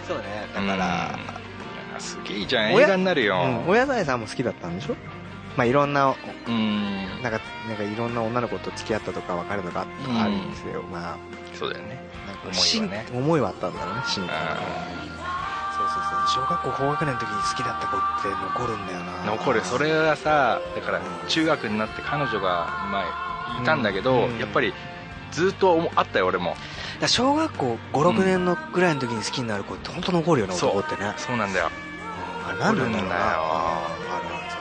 [0.06, 0.48] そうね。
[0.54, 1.18] だから、
[1.94, 2.00] うん。
[2.00, 3.36] すげえいいじゃんおや映画になるよ。
[3.42, 4.96] うん、お野菜さんも好きだったんでしょ？
[5.56, 6.14] まあいろんな
[6.46, 7.22] うん。
[7.22, 11.16] なんかなんかいろんな女の子と付き合ったとか別れとかうんあるんですよ、まあ
[11.54, 11.98] そうだよね。
[12.26, 13.06] なんか思いはね。
[13.08, 14.56] し思いはあったんだろうね真にあ
[15.76, 16.44] そうそうそう。
[16.44, 19.24] 小学校高学年の時に好きだった子って残るんだよな。
[19.24, 19.60] 残る。
[19.62, 23.04] それはさだから中学になって彼女が前
[23.62, 24.38] いたんだけど、うん。
[24.38, 24.74] やっぱり
[25.32, 26.54] ずっと思あったよ俺も。
[27.00, 30.78] だ小学校56年のぐらいの時に好きになる子って本当残るよね、そう。
[30.78, 31.14] 男ってね。
[31.16, 31.70] そうなんだよ。
[32.48, 32.96] あれ何なんだろうな。
[32.96, 33.20] 残るんだよ。
[33.20, 34.55] あああるある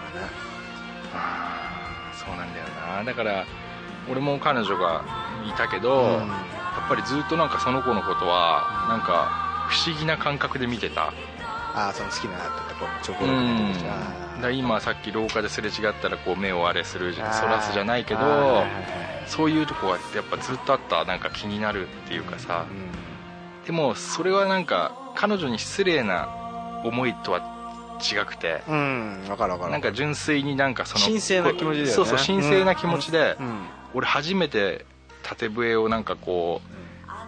[3.03, 3.45] だから
[4.09, 5.03] 俺も彼女が
[5.47, 6.27] いたけど、うん。
[6.75, 11.13] やっぱりずっとなんかその子のことはなんか不思議な感覚で見てた。
[11.73, 18.63] ああその好きなってところチョコうレートんの時だあから今さっき廊下ですれ違ったらこう目をあれするじゃんそらすじゃないけど
[19.27, 22.65] そういうとこはやっぱずっとあったなんか気になるっていうかさ。
[23.65, 26.29] でもそれはなんか彼女に失礼な
[26.85, 27.54] 思いとは
[27.99, 28.61] 違くて。
[28.67, 29.71] うん分かる分かる。
[29.71, 31.91] なんか純粋になんかその神聖な気持ちだよね。
[31.91, 34.85] そうそう神聖な気持ちで、うん俺初めて
[35.23, 36.61] 縦笛をなんかこ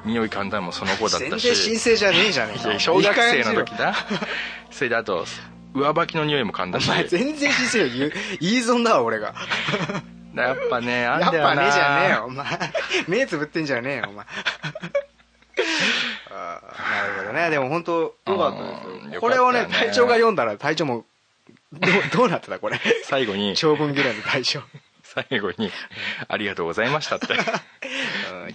[0.05, 1.47] う匂い噛んだのもその子だったし。
[1.47, 3.95] 全然神聖じゃねえじゃねえ小学生の時だ。
[4.70, 5.26] それであと
[5.74, 6.89] 上履きの匂いも噛んだし。
[6.89, 8.09] お前全然神聖よ
[8.41, 9.34] 言い損だわ俺が。
[10.36, 11.55] やっぱねあんやっだよな。
[11.55, 12.45] ぱねえじゃねえよお前。
[13.07, 14.26] 目つぶってんじゃねえよお前
[16.38, 17.49] なるほどね。
[17.49, 21.05] でも本当よかったですうんよこれをね隊長が読んだら隊長も
[21.73, 22.79] どう どうなってたこれ？
[23.03, 23.55] 最後に。
[23.55, 24.61] 長文嫌いの隊長。
[25.03, 25.71] 最後に
[26.27, 27.27] 「ありがとうございました」って。
[27.27, 27.31] ち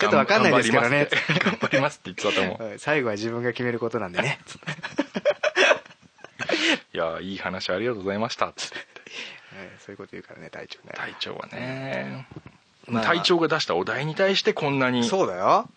[0.07, 1.09] ょっとわかんないですけどね。
[1.41, 1.99] 頑張ります。
[1.99, 2.68] って言ってたと思う。
[2.68, 4.39] はい最後は自分が決めることなんでね。
[6.95, 8.47] いやいい話ありがとうございました。
[8.49, 8.87] っつってはい
[9.85, 10.93] そういうこと言うからね隊長ね。
[10.95, 12.26] 隊長はね、
[12.87, 13.05] まあ。
[13.05, 15.05] 隊長が出したお題に対してこんなに。
[15.05, 15.68] そうだよ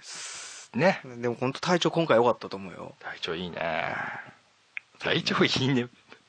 [0.76, 1.02] ね。
[1.18, 2.96] でも本当隊長今回良かったと思うよ。
[3.00, 3.96] 隊長いいね。
[5.00, 5.88] 隊長いいね。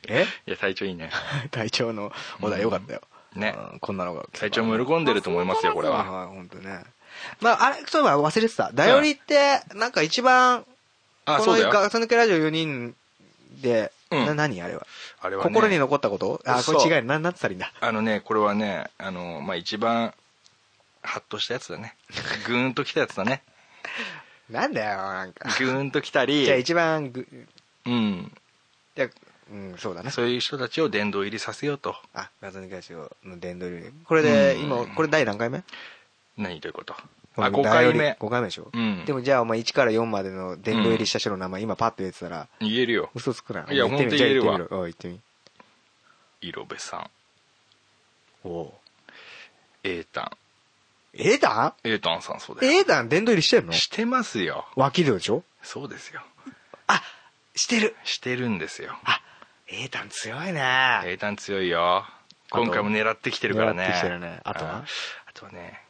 [0.09, 0.27] え？
[0.47, 1.11] いや隊長いいね。
[1.51, 3.03] 隊長のお題良かったよ、
[3.35, 3.55] ね。
[3.73, 4.25] うんこんなのが。
[4.33, 6.05] 隊長も喜んでると思いますよこれは。
[6.05, 6.83] はい本当ね。
[7.41, 8.71] まああれそういえば忘れてた。
[8.73, 10.67] ダヨリってなんか一番う
[11.27, 11.71] だよ。
[11.71, 12.95] ガス抜けラジオ4人
[13.63, 14.27] で、うん。
[14.27, 14.87] な何あれは？
[15.21, 15.49] あれはね。
[15.51, 16.41] 心に残ったこと？
[16.45, 17.73] あこれ違いななったらいいんだ。
[17.81, 20.15] あのねこれはねあのまあ一番
[21.03, 21.97] ハッとしたやつだね。
[22.47, 23.43] グーンときたやつだね
[24.51, 25.49] なんだよなんか。
[25.59, 26.45] グーンときたり。
[26.45, 27.27] じゃあ一番ぐ
[27.87, 28.33] うん。
[28.95, 29.09] じゃあ
[29.53, 31.95] うんそうだねそういう人たちを殿堂入りさせようと。
[32.15, 33.85] あガス抜けラジオの殿堂入り。
[34.05, 34.63] これでうん。
[34.65, 35.63] 今これ第何回目？
[36.37, 36.95] 何ということ？
[37.39, 38.17] あ5回目。
[38.19, 39.05] 5回目でしょ、うん。
[39.05, 43.11] でもじゃあお前1から4までの殿堂入りした人の名前、今パッと言ってたら言えるよ。
[43.15, 43.67] 嘘つくな。
[43.71, 44.59] いいや本当に言えるわ。
[44.59, 45.21] 言ってみ
[46.41, 47.11] 色部さん。
[48.45, 48.75] おお
[49.85, 50.31] エータン
[51.19, 51.89] エーダン？
[51.89, 52.73] エータンさんそうだよ。
[52.73, 53.73] エーダン殿堂入りしてんの？
[53.73, 54.67] してますよ。
[54.77, 55.43] 脇戸でしょ？
[55.63, 56.21] そうですよ。
[56.87, 57.03] あ
[57.55, 57.97] してる。
[58.05, 58.97] してるんですよ。
[59.05, 59.21] あ
[59.69, 60.61] エーダン強いね。
[61.05, 62.05] エータン強いよ。
[62.51, 62.63] と？
[62.63, 63.85] 今回も狙ってきてるからね。
[63.85, 64.41] 狙ってきてるね。
[64.45, 64.73] あとは？
[64.73, 64.85] うんあ
[65.35, 65.83] とはね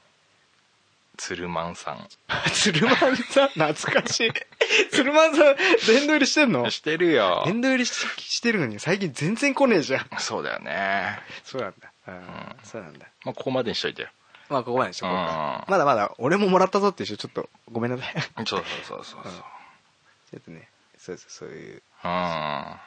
[1.18, 2.06] 鶴マンさん。
[2.52, 3.48] 鶴丸さん？
[3.48, 4.32] 懐かしい。
[4.92, 5.56] 鶴丸さん
[5.86, 6.70] 殿堂入りしてんの？
[6.70, 7.42] してるよ。
[7.46, 10.06] 殿堂入りししてるのに最近全然来ねえじゃん。
[10.18, 11.18] そうだよね。
[11.44, 11.90] そうなんだ。
[12.08, 12.22] うん。
[12.64, 13.06] そうなんだ。
[13.24, 14.08] まあここまでにしといてよ
[14.48, 18.46] まあここまでにしとこうまだまだ俺ももらったぞっていう人ちょっとごめんなさい。
[18.46, 19.22] そうそうそうそう。
[19.24, 19.32] そう
[20.30, 20.68] ちょっとね
[20.98, 21.74] そうそうそういう。
[21.74, 21.80] うん。
[22.08, 22.78] ま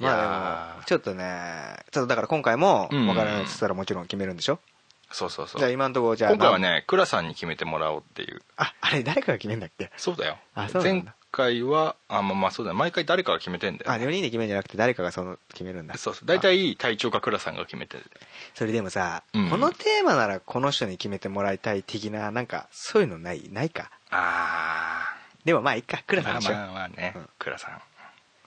[0.00, 3.06] あでもちょっとねちょっとだから今回もうん。
[3.06, 4.58] 分からないって言ったらもちろん決めるんでしょ？
[5.10, 5.58] そうそうそう。
[5.58, 8.42] じゃあ今のところじゃあ今回はね倉さんに決めてもらおうっていう。
[8.56, 9.90] ああれ誰かが決めんだっけ？
[9.96, 10.36] そうだよ。
[10.54, 11.14] あそう前だ。
[11.30, 12.76] 回はあまあまあそうだよ。
[12.76, 15.96] 毎回誰かが決めてんだよあ4人で決めるんじゃなくて誰かがその決めるんだ。
[15.96, 16.26] そうそう。
[16.26, 18.04] 大体隊長か倉さんが決めてる
[18.54, 19.50] それでもさ、うん。
[19.50, 23.48] このテーマならこの人に決めてもらいたい的ななんかそういうのない？
[23.52, 23.90] ないか？
[24.10, 26.02] あでもまあいいか。
[26.06, 27.12] 倉さんにしよう、まあまあね。
[27.16, 27.28] うん。
[27.38, 27.80] 倉さん。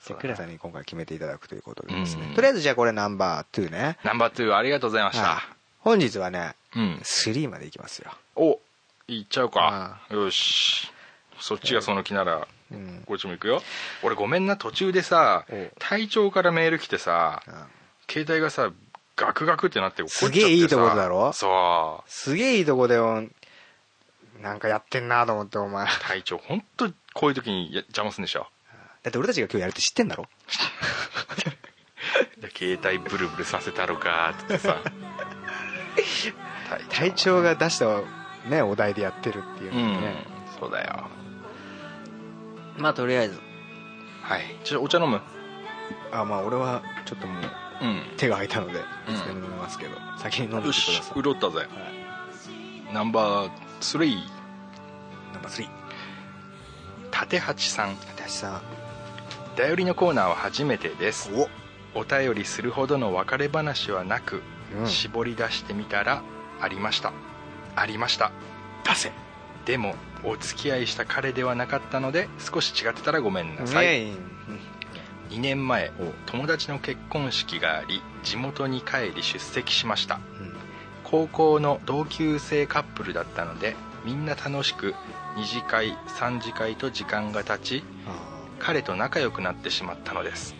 [0.03, 2.33] じゃあ倉さんに今回決めていただくということでですね、うん。
[2.33, 3.99] とりあえずじゃあこれナンバー2ね。
[4.03, 6.99] ナンバー2ありがとうございましはいた本日はねうん。
[7.03, 8.11] 3までいきますよ。
[8.35, 8.59] お
[9.07, 9.99] いっちゃうか。
[10.09, 10.91] よし。
[11.39, 13.03] そっちがその気ならうん。
[13.05, 13.61] こっちも行くよ。
[14.03, 15.45] 俺ごめんな途中でさ
[15.79, 17.53] 隊長からメール来てさうん。
[18.09, 18.71] 携帯がさ
[19.15, 21.33] ガクガクってなって怒っちゃってさすげえいいところだろ？
[21.33, 22.09] そう。
[22.09, 23.23] すげえいいとこでよ
[24.41, 25.85] なんかやってんなと思ってお前。
[25.85, 28.47] だ隊長本当こういう時にや邪魔すんでしょ。
[29.07, 30.25] って俺たちが今日やるって知ってんだろ？
[32.39, 34.77] で携帯ブルブルさせたろかってさ
[36.89, 38.01] 隊長が出した
[38.49, 39.99] ねお題でやってるっていううん。
[40.59, 41.03] そうだよ。
[42.77, 43.39] まあとりあえず。
[44.23, 44.55] はい。
[44.63, 45.21] ちょっとお茶飲む？
[46.11, 47.43] あまあ俺はちょっともう
[47.81, 48.03] うん。
[48.17, 49.15] 手が空いたのでいうん。
[49.15, 51.21] つでも飲めますけど、先に飲んでください。
[51.21, 51.67] 潤ったぜはい
[52.93, 54.15] ナンバー3
[55.33, 55.67] ナンバー
[57.11, 57.95] 3立八さん。
[58.15, 58.61] 私さ
[59.55, 61.31] だよりのコーナーは初めてです。
[61.35, 61.49] お。
[61.93, 64.41] お便りするほどの別れ話はなく、
[64.79, 64.87] うん。
[64.87, 66.23] 絞り出してみたら
[66.59, 67.13] ありました。
[67.75, 68.31] ありました。
[68.83, 69.11] 出せ。
[69.65, 74.13] でもお付き合いした彼ではなかったので少し違ってたらごめんなさい、ね
[75.29, 75.91] 2年前
[76.25, 80.15] 友達の結婚式があり地元に帰り出席しました。
[80.15, 80.55] うん。
[81.05, 84.93] 高校の同級生カップルだったのでみんな楽しく
[85.37, 90.55] 2次会3次会と時間が経ちあ彼と仲良くなってしまったのです、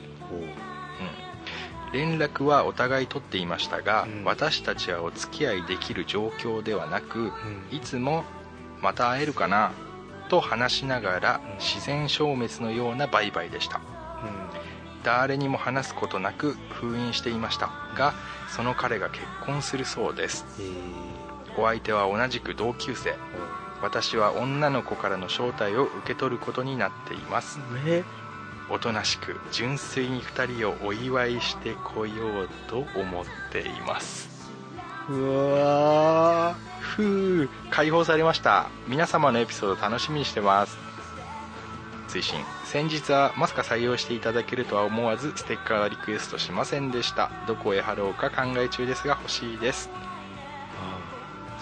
[1.93, 4.23] 連絡はお互い取っていましたが、うん。
[4.23, 7.31] 私たちはお付き合いできる状況ではなくうん。
[7.71, 8.23] いつも
[8.81, 9.71] 「また会えるかな?」
[10.29, 11.59] と話しながらうん。
[11.59, 13.81] 自然消滅のようなバイバイでした。
[15.03, 18.13] 誰にも話すことなく封印していましたが
[18.55, 20.45] その彼が結婚するそうです。
[21.57, 23.15] お相手は同じく同級生。
[23.81, 27.59] 私は女の子からの招待を受け取ることになっています。
[27.83, 28.03] ー、え？
[28.71, 34.29] おとなしく純粋に2人をお祝いしてこようと思っています。
[35.09, 37.49] うわふう。
[37.69, 38.69] 解放されました。
[38.87, 40.77] 皆様のエピソード楽しみにしてます。
[42.07, 42.39] 追伸。
[42.65, 47.29] 先日はまさか採用していただけるとは思わずステッカーリクエストしませんでした。
[47.47, 49.89] どこへ貼ろうか考え中ですが欲しいです。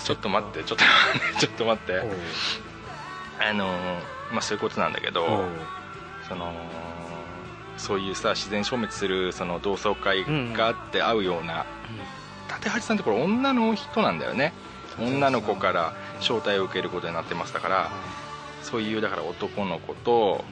[0.04, 0.64] ちょっと待って。
[0.64, 0.86] ちょっと
[1.40, 2.04] ちょっと待って。
[3.42, 5.46] あのーまあそういうことなんだけど
[6.28, 6.54] その
[7.80, 11.66] そういうさ自然消滅するその同窓会があって会うような、
[12.62, 14.54] 立橋さんってこれ女の人なんだよね。
[15.00, 17.90] 女の子から招待を受けることになってますだから
[18.62, 20.44] そういうだから男の子と、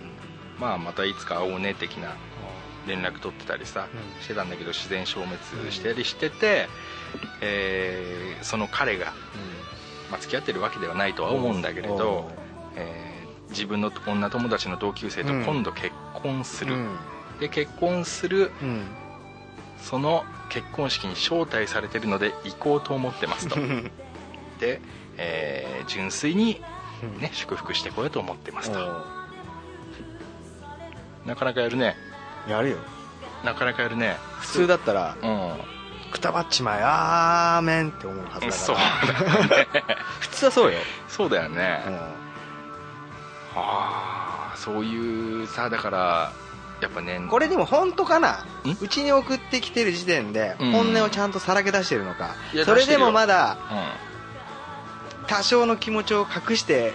[0.58, 2.16] まあ、またいつか会おうね的な
[2.88, 4.24] 連絡取ってたりさ、うん。
[4.24, 6.70] してたんだけど自然消滅したりしてて、
[7.42, 9.08] えーその彼が、
[10.12, 12.32] まあ、付き合ってるわけではないとは思うんだけれど、
[12.76, 13.18] えー
[13.50, 16.96] 自分の女友達の同級生と今度結婚する、うん
[17.40, 18.86] で結婚するうん。
[19.80, 23.56] その結婚式に招待されてるので行こうと思ってますと。
[24.60, 24.82] で、
[25.18, 26.62] えー純粋に、
[27.20, 29.06] ね、祝福してこようと思ってますと。
[31.26, 31.96] なかなかやるね。
[32.48, 32.78] やるよ。
[33.46, 34.18] なかなかやるね。
[34.40, 36.12] 普通だったらうん。
[36.12, 39.66] くたばっちまえアーメンって思うはずだ そうから
[40.20, 41.96] 普通はそうよ、そうだよね、うん。
[43.56, 46.32] ああそういうさだから
[46.82, 48.46] やっぱねこれでも本当かな？
[48.66, 48.78] ん？
[48.82, 50.72] うちに送ってきてる時点でうん。
[50.72, 56.94] 本音をちゃんとさらけ出してるのか、いやそれでもまだう多少の気持ちを隠して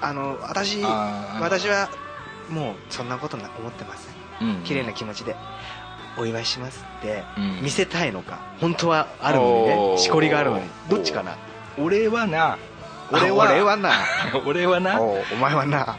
[0.00, 1.90] あの私私は
[2.48, 4.62] もうそんなことな思ってませんんうん。
[4.64, 5.36] 綺麗な気持ちで。
[6.18, 7.62] お祝いしますってうん。
[7.62, 8.40] 見せたいのか？
[8.60, 9.98] 本当はあるのにね。
[9.98, 10.64] しこりがあるのに。
[10.90, 11.36] どっちかな？
[11.78, 12.58] 俺はな。
[13.10, 13.76] 俺は。
[13.76, 13.92] な。
[14.46, 15.00] 俺はな。
[15.00, 15.98] お前はな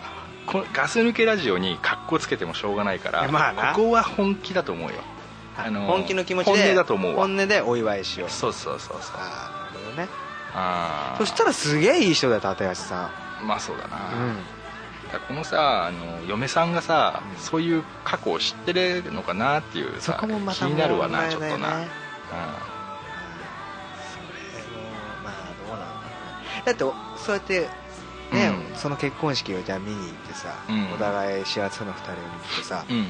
[0.53, 4.99] このガス抜けラジオにカッコつけてもしょうがないから、まここは本気だと思うよ。
[5.57, 7.25] あの本気の気持ちで本音だと思うわ。
[7.25, 8.29] 本音でお祝いしよう。
[8.29, 9.15] そうそうそうそう。
[9.17, 10.07] ああなるほどね。
[10.53, 11.17] あー。
[11.17, 13.09] そしたらすげえいい人だよ立橋さ
[13.43, 14.37] まあそうだな、ん。
[15.11, 20.25] だからこのさあの嫁さんがさ、そういう過去を知ってるのかなっていうさ気
[20.65, 21.87] になるわな問題ちょっとな、だよね
[24.13, 24.85] それも
[25.23, 25.33] まあ
[25.67, 25.97] どうなんだろ
[26.43, 26.63] うね。
[26.63, 26.83] だって
[27.17, 27.82] そうやって
[28.33, 28.75] ね、うん。
[28.75, 30.93] その結婚式をじゃあ見に行ってさ、うん。
[30.93, 33.05] お互い幸せな二人を見てさ、うん、うん、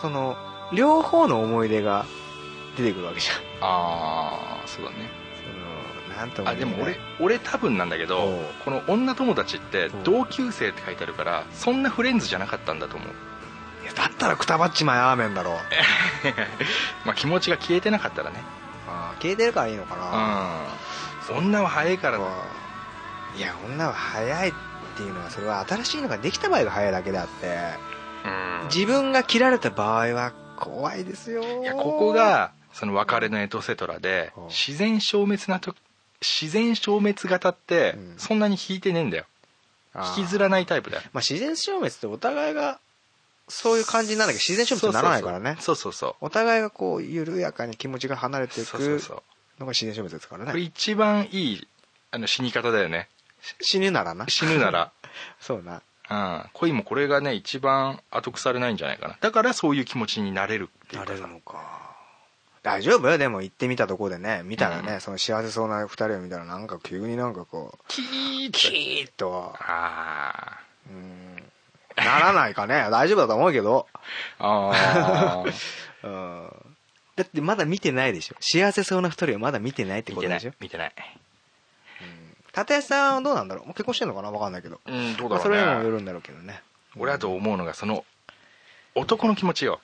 [0.00, 0.36] その
[0.72, 2.04] 両方の思い出が
[2.76, 3.36] 出てくるわけじゃん。
[3.60, 5.10] ああそうだね。
[6.08, 8.38] そのなんともあでも俺俺多分なんだけおどう。
[8.64, 9.96] この女友達ってう。
[9.96, 13.08] ん同級生って書いてあるからそんなフレンズじゃなかったんだと思う。
[13.82, 15.52] いやだったらくたばっちまえアーメンだろ。
[17.04, 18.42] まあ気持ちが消えてなかったらね。
[18.88, 21.46] あー消えてるからいいのかな、うん。
[21.48, 22.18] 女は早いから
[23.36, 24.52] いや女は早いっ
[24.96, 27.58] ていうのはそれは新しいのができた場合が早いだけであって
[28.26, 28.68] うん。
[28.68, 31.42] 自分が切られた場合は怖いですよ。
[31.62, 34.44] いやここがその別れのエトセトラでうん。
[34.48, 35.74] 自然消滅なと
[36.20, 38.14] 自然消滅型ってうん。
[38.18, 39.24] そんなに引いてねえんだよ。
[40.16, 41.02] 引きずらないタイプだよ。
[41.12, 42.78] まあ自然消滅ってお互いが
[43.48, 45.56] そういう感じにならなきゃ自然消滅にならないからね。
[45.60, 46.14] そうそうそう。
[46.20, 48.74] お互いがこう緩やかに気持ちが離れていく
[49.58, 51.68] のが自然消滅ですからこれね一番いい
[52.10, 53.08] あの死に方だよね
[53.60, 54.26] 死ぬならな。
[54.28, 54.92] 死ぬなら。
[55.40, 55.82] そうな。
[56.10, 56.50] うん。
[56.52, 59.16] 恋もこれがね一番後腐れないんじゃないかな。
[59.20, 61.82] だからそういう気持ちになれるっていうなれるのか。
[62.62, 63.10] 大丈夫？
[63.10, 64.42] よでも行ってみたところでね。
[64.44, 65.00] 見たらね、うん。
[65.00, 69.54] その幸せそうな二人を見たらなんか急になんかこうキーッキーッと。
[69.58, 71.36] あうん。
[71.96, 72.86] ならないかね。
[72.90, 73.88] 大丈夫だと思うけど。
[74.38, 75.52] ーあー。
[76.04, 76.66] うん。
[77.16, 78.36] だってまだ見てないでしょ。
[78.40, 80.54] 幸せそうな二人はまだ見てないって見てなことでしょ。
[80.54, 80.54] い。
[80.60, 80.92] 見てない
[82.56, 83.66] 立石さんはどうなんだろう？
[83.66, 84.30] もう結婚してんのかな？
[84.30, 85.66] 分かんないけど、うんどうまあ、そだろうね。
[85.66, 86.62] れにもよるんだろうけどね。
[86.96, 88.04] 俺だと思うのがその
[88.94, 89.80] 男の気持ちよ。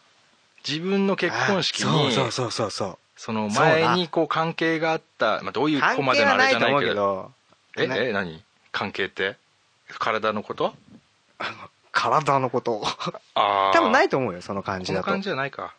[0.68, 7.32] 自分の結婚式にあそうそうそうそうその前にこう関係があった、まあ、どういう関子までのあれじゃないけけど。
[7.78, 8.42] えねえ何？
[8.72, 9.36] 関係って？
[9.98, 10.74] 体のこと？
[11.92, 12.82] 体のこと。
[13.34, 15.74] ああ多分ないいと思うよその感じだの感じじゃないか。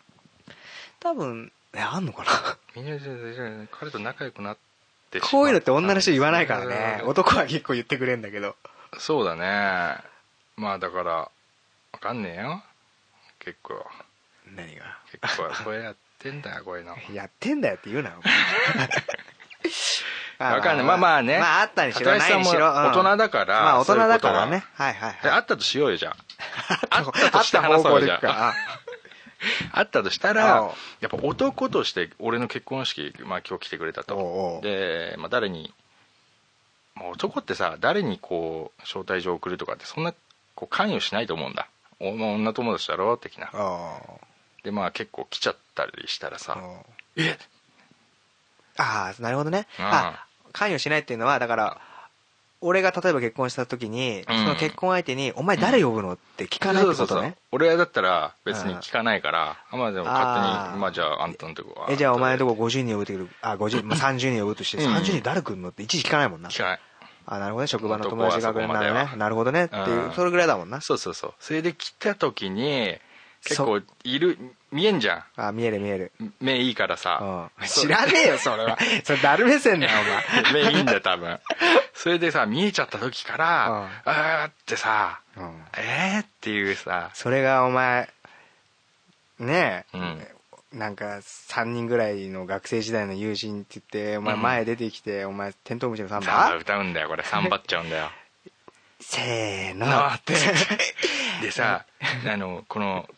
[1.00, 2.30] 多分えあんのかな？
[2.76, 4.58] みんなで彼と仲良くなっ
[5.10, 5.38] てしまった。
[5.38, 7.00] こういうのって女の人言わないからね。
[7.04, 8.56] うん男は結構言ってくれんだけど。
[8.98, 9.98] そうだね。
[10.56, 11.32] まあだからわ
[12.00, 12.64] かんねえよ。
[13.40, 13.86] 結構。
[14.56, 14.86] 何が？
[15.12, 16.96] 結構これやってんだよこういうの。
[17.14, 18.10] やってんだよって言うな。
[18.10, 18.22] よ
[20.40, 20.86] わかんない。
[20.86, 21.38] まあまあね。
[21.40, 22.46] まああったにしろにしろ、うん。
[22.46, 24.64] 大人だからまあ大人だからね。
[24.76, 24.90] は。
[24.90, 25.40] いはいはい。
[25.40, 26.16] ったとしようよじゃあ。
[26.90, 28.54] ああったとして話そうよじゃあ
[29.72, 34.60] あ あったとしたあらおやっぱ男として俺の結婚式、まあ、今日来てくれたと。
[34.64, 35.74] で、まあ、誰に、
[36.96, 40.14] まあ、男ってさ誰にこう招待状を送るとかってそんな
[40.56, 41.68] こう関与しないと思うんだ。
[42.00, 43.50] おまあ女友達だろ的な。
[43.54, 44.00] あ
[44.64, 46.84] でまあ結構来ちゃったりしたらさあ
[47.16, 47.38] え
[48.78, 49.68] ああなるほどね。
[49.80, 51.82] うんあ関与しないっていうのはだから
[52.62, 54.38] 俺が例えば結婚した時に、うん。
[54.38, 64.94] その結婚相手に「お前誰呼ぶの?」って聞かないってそうそうそうことね俺だったら別に聞かないからあまあでも勝手にまあじゃああんたのとこはえじゃあお前のとこ50人呼ぶってくるあ50、まあ、30人呼ぶとしてうん。
[64.94, 66.50] 30人誰来るのっていちいち聞かないもんな。
[66.50, 66.80] 聞かない。
[67.32, 67.68] あなるほどね。
[67.68, 69.12] 職場の友達学年なのね。
[69.16, 69.66] なるほどね。
[69.66, 70.12] っていう、うん。
[70.14, 70.82] それぐらいだもんな。
[70.82, 71.34] そうそうそう。
[71.40, 72.98] それで来た時に
[73.44, 74.38] 結そ構いる
[74.72, 76.12] 見えんじゃあ見える見える。
[76.24, 77.50] ん目いいからさ。
[77.60, 77.68] うん。
[77.68, 78.78] 知らねえよそれは。
[79.04, 80.64] それ誰目線だよお前。
[80.64, 81.40] 目いいんだよ多分。
[81.94, 83.88] それでさ見えちゃった時からうん。
[84.06, 85.64] あーってさうん。
[85.78, 87.10] えーっていうさ。
[87.14, 88.10] それがお前
[89.40, 90.28] ねえ、うん。
[90.80, 94.42] なんか3人ぐらいの学生時代の友人って言ってお前うん。
[94.42, 96.28] 前出てきて、お前テントウムシのサンバ？
[96.28, 97.24] バ歌うんだよこれ。
[97.24, 98.12] サンバっちゃうんだよ。
[99.02, 99.88] せーの。
[100.08, 100.34] って。
[101.42, 101.86] でさ
[102.32, 103.10] あのこの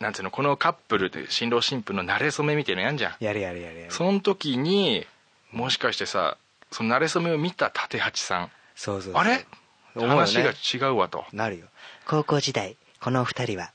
[0.00, 3.14] なんていうのこのカップルで新郎新婦の馴れ初めみたいのやんじゃん。
[3.24, 3.92] やるやるやるやる。
[3.92, 5.06] その時に
[5.52, 6.36] もしかしてさ
[6.70, 8.50] その馴れ初めを見た立八さん。
[8.76, 9.20] そうそうそう。
[9.20, 9.44] あれ？
[9.96, 11.24] 話がね違うわと。
[11.32, 11.66] なるよ。
[12.06, 13.72] 高校時代この二人は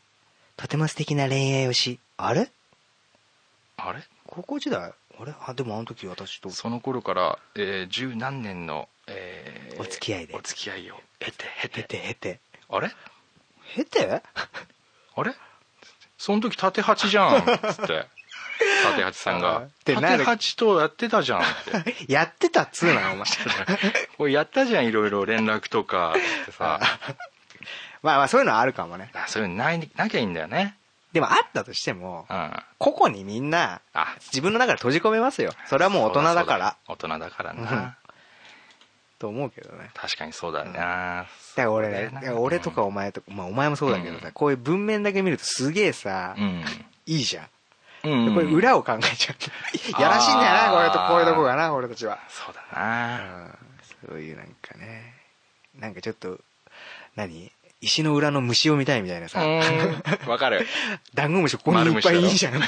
[0.55, 2.49] とても素敵な恋愛をしあれ？
[3.77, 3.99] あれ？
[4.27, 4.81] 高校時代？
[5.19, 5.33] あれ？
[5.45, 10.35] あでもあの時私とその頃からえー十、何年の、えーお付き合いで。
[10.35, 12.39] お付き合いを経て経へててへて。
[12.69, 12.91] あれ？
[13.75, 14.21] へて？
[15.15, 15.33] あれ？
[16.23, 17.43] その時縦八じゃんっ
[17.75, 18.05] つって。
[18.85, 21.43] 縦八さんあが 縦八とやってたじゃんっ
[21.83, 21.95] て。
[22.07, 23.25] やってたっつうなお前。
[24.17, 26.79] これやったじゃんいろいろ連絡とかってさ。
[28.03, 29.11] まあまあそういうのはあるかもね。
[29.13, 30.77] あそういうのないなきゃいいんだよね。
[31.11, 32.35] でもあったとしてもうん。
[32.37, 33.81] あ個々にみんな
[34.21, 35.51] 自分の中で閉じ込めますよ。
[35.65, 36.77] それはもう大人だから。
[36.87, 37.65] 大人だからうん。
[37.65, 37.97] な
[39.23, 39.89] と思うけどね。
[39.93, 40.71] 確かにそうだな。
[40.71, 42.19] だから俺ねそうだよな。
[42.19, 44.31] だから俺とかお前とか、まあ、お前もそうだけどさ、うん。
[44.33, 46.65] こういう文面だけ見るとすげえさ、うん。
[47.05, 47.43] いいじゃ
[48.03, 49.35] ん、うん、これ裏を考えちゃう。
[50.01, 52.19] やらしいんだよなこれとこういうとこがな俺たちは。
[52.27, 53.47] そうだな。
[54.09, 55.13] そういうなんかね。
[55.79, 56.37] なんかちょっと
[57.15, 57.49] 何？
[57.79, 60.29] 石の裏の虫を見たいみたいなさ、うん。
[60.29, 60.67] わかる。
[61.15, 62.61] ダンゴムシここにいっぱいいいじゃん。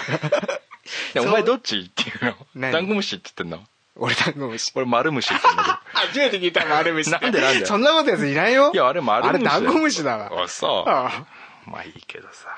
[1.19, 2.35] お前どっちっていうの？
[2.55, 2.71] 何？
[2.71, 3.67] ダンゴムシって言ってんの？
[3.97, 4.71] 俺ダンゴムシ。
[4.75, 8.71] 俺丸虫って言うんだけど初めて聞いた丸虫なんでなんでそんなことやついないよ。
[8.73, 10.43] いやあれ丸虫あれダンゴムシだわ。
[10.43, 10.89] あそう。
[10.89, 11.25] ああ。
[11.65, 12.49] まあいいけどさ。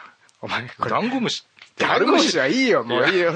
[0.42, 0.92] お前これ。
[0.92, 1.46] ダンゴムシ
[1.78, 2.84] ダンゴムシはいいよ。
[2.84, 3.34] もういいよ。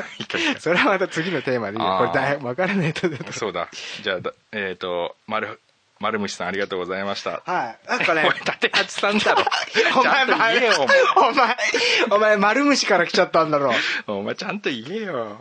[0.59, 1.97] それはまた次のテーマでいいよ。
[1.97, 3.69] これだい分からないとそうだ。
[4.03, 5.59] じゃあだえっ、と丸
[6.01, 7.43] 丸虫さんありがとうございました。
[7.45, 7.87] はい。
[7.87, 9.43] なんかね立八さんだろ。
[10.01, 10.25] お前。
[11.15, 11.57] お前
[12.09, 13.71] お前丸虫から来ちゃったんだろ。
[14.07, 15.37] お前ちゃんと言えよ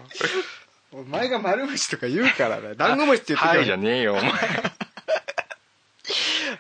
[0.93, 2.74] お前が丸虫とか言うからね。
[2.78, 4.24] ダンゴムシって言ってはいじゃねえよお前。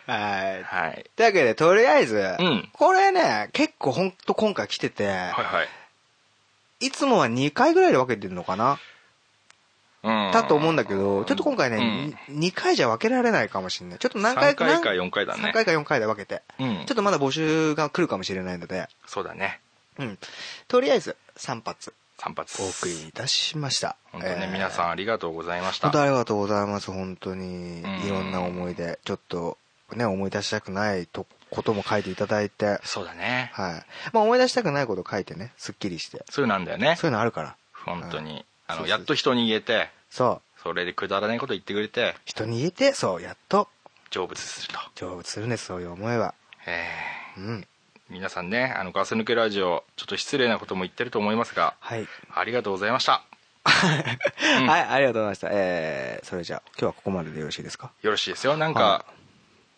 [0.06, 0.62] はい。
[0.62, 1.10] はい。
[1.16, 2.68] というわけでとりあえず、ん。
[2.72, 5.68] これね結構ほんと今回来てて、はいはい。
[6.86, 8.78] い、つもは2回ぐらいで分けてるのかな？
[10.02, 10.30] うん。
[10.32, 13.98] だと思うんだけどちょっと今回ね、2回じゃ分けられないかもしれない。
[13.98, 15.42] ちょっと何回3回か4回だね。
[15.50, 16.86] 3回か4回で分けて、うん。
[16.86, 19.60] ちょっとまだ募集が来るかもしれないので、そうだね。
[19.98, 20.18] うん、
[20.68, 24.52] とりあえず3発3発お送りいたしました本当ね、えー。
[24.52, 25.88] 皆さんありがとうございました。
[25.88, 27.82] 本当ありがとうございます本当に。
[27.82, 28.06] うん。
[28.06, 29.56] いろんな思い出ちょっと
[29.96, 32.78] ね思い出したくないとことも書いていただいて。
[32.84, 33.50] そうだね。
[33.54, 33.84] はい。
[34.12, 36.22] まあ思い出したくないこと書いてねすっきりして。
[36.28, 36.96] そういうのなんだよね。
[36.96, 37.56] そういうのあるから。
[37.86, 38.44] 本当に。
[38.68, 39.88] うそうのやっと人に言えて。
[40.10, 40.60] そう。
[40.62, 42.16] それでくだらないこと言ってくれて。
[42.26, 43.68] 人に言えてそうやっと。
[44.10, 45.06] 成仏すると。
[45.06, 46.34] 成仏するんですそういう思いは。
[46.66, 46.86] え
[47.38, 47.60] うん。
[47.60, 47.64] ー
[48.10, 53.22] 皆さんねあのガス抜けラジオちょっと失礼なことも言ってると思いますがはい、ありがとうございました。
[53.62, 55.48] はいありがとうございました。
[55.52, 57.92] えー、それじゃあ今日はここまででよろしいですか？
[58.02, 58.56] よろしいですよ。
[58.56, 59.04] なんはか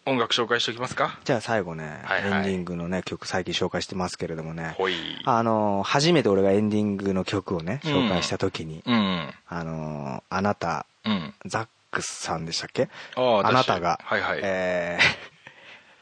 [0.07, 1.19] 音楽紹介しておきますか？
[1.25, 2.39] じゃあ最後ね、はいはい。
[2.39, 4.77] エンディングのね曲最近紹介してますけれどもね。
[5.25, 11.35] あのー初めて俺がエンディングの曲をね紹介した時に、うんあのーあなたうん。
[11.45, 12.89] ザックスさんでしたっけ？
[13.17, 15.32] あなたが、はいはい、えー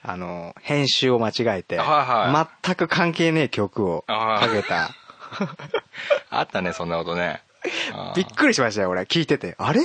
[0.03, 4.91] あのー編集を間違えて、はいは全く関係ねえ曲をかけた。
[6.31, 7.43] あったねそんなことね。
[8.17, 9.03] びっくりしましたよ俺。
[9.03, 9.55] 聞いてて。
[9.59, 9.83] あれ？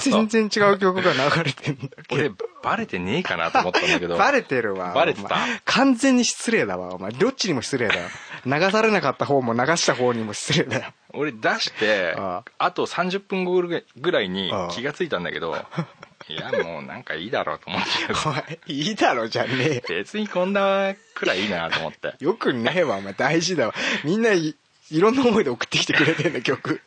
[0.00, 4.16] 全然違う曲が流れてんだけ俺どバレてねえかなと思ったんだけど。
[4.16, 4.92] バレてるわ。
[4.92, 5.36] バレてた？
[5.64, 6.94] 完全に失礼だわ。
[6.94, 8.08] お前どっちにも失礼だよ。
[8.44, 10.92] 流されなかった方も流した方にも失礼だよ。
[11.14, 12.70] 俺出してああ。
[12.72, 15.56] と30分後ぐらいに気がついたんだけど
[16.28, 17.88] いやもうなんかいいだろうと思って。
[18.28, 19.82] お前いいだろじゃねえよ。
[19.88, 22.14] 別にこんなくらいいいなと思って。
[22.20, 23.12] よくねえわお前。
[23.12, 23.74] 大事だわ。
[24.04, 24.54] みんない
[24.90, 26.80] いろんな思いで送ってきてくれてんだ曲。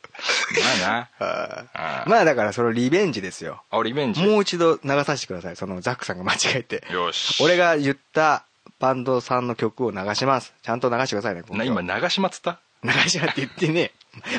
[0.80, 1.66] まあな。
[1.74, 3.64] あまあだからそれリベンジですよ。
[3.72, 4.26] あリベンジ？
[4.26, 5.56] もう一度流させてください。
[5.56, 6.84] そのザックさんが間違えて。
[6.92, 7.42] よし。
[7.44, 8.46] 俺が言った
[8.80, 10.54] バンドさんの曲を流します。
[10.62, 12.60] ちゃんと流してくださいねな今流しまっつった？
[12.84, 13.92] 流しなって言ってね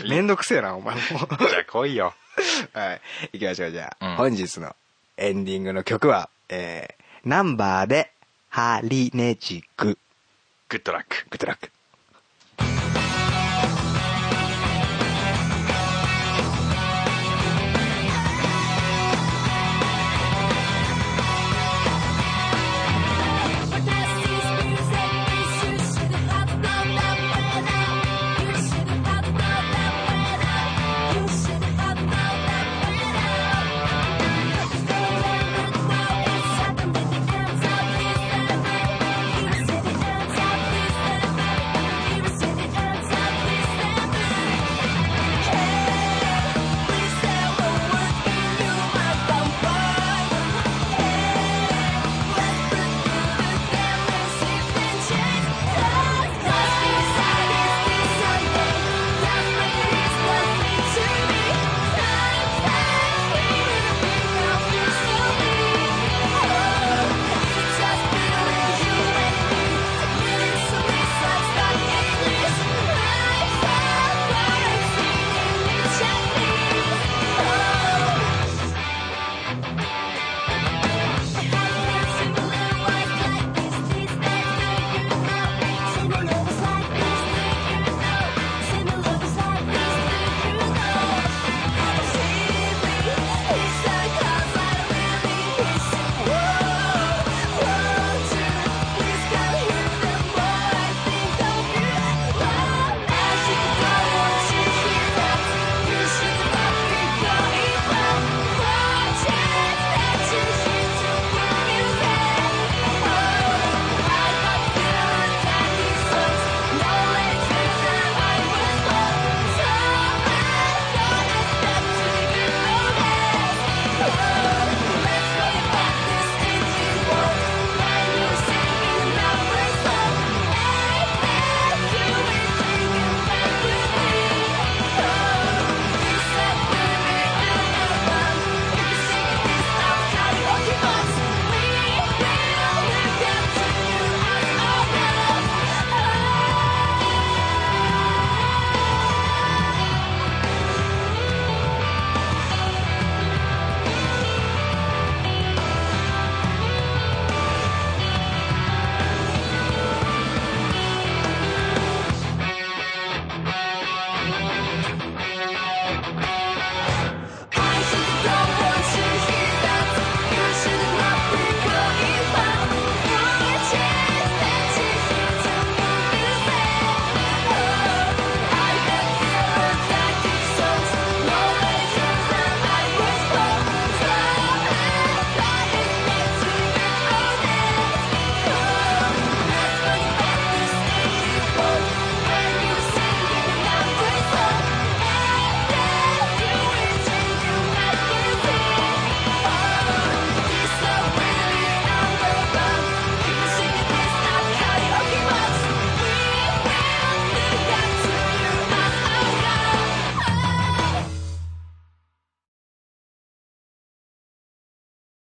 [0.04, 0.08] え。
[0.08, 1.00] めんどくせえなお前も。
[1.00, 1.18] じゃ
[1.60, 2.14] あ来いよ。
[2.72, 3.00] はい。
[3.32, 4.16] 行きましょうじゃあ、うん。
[4.16, 4.74] 本日の
[5.16, 8.12] エンディングの曲はえー、ナンバーで
[8.48, 9.98] ハリネジク。
[10.68, 11.70] グッドラックグッドラック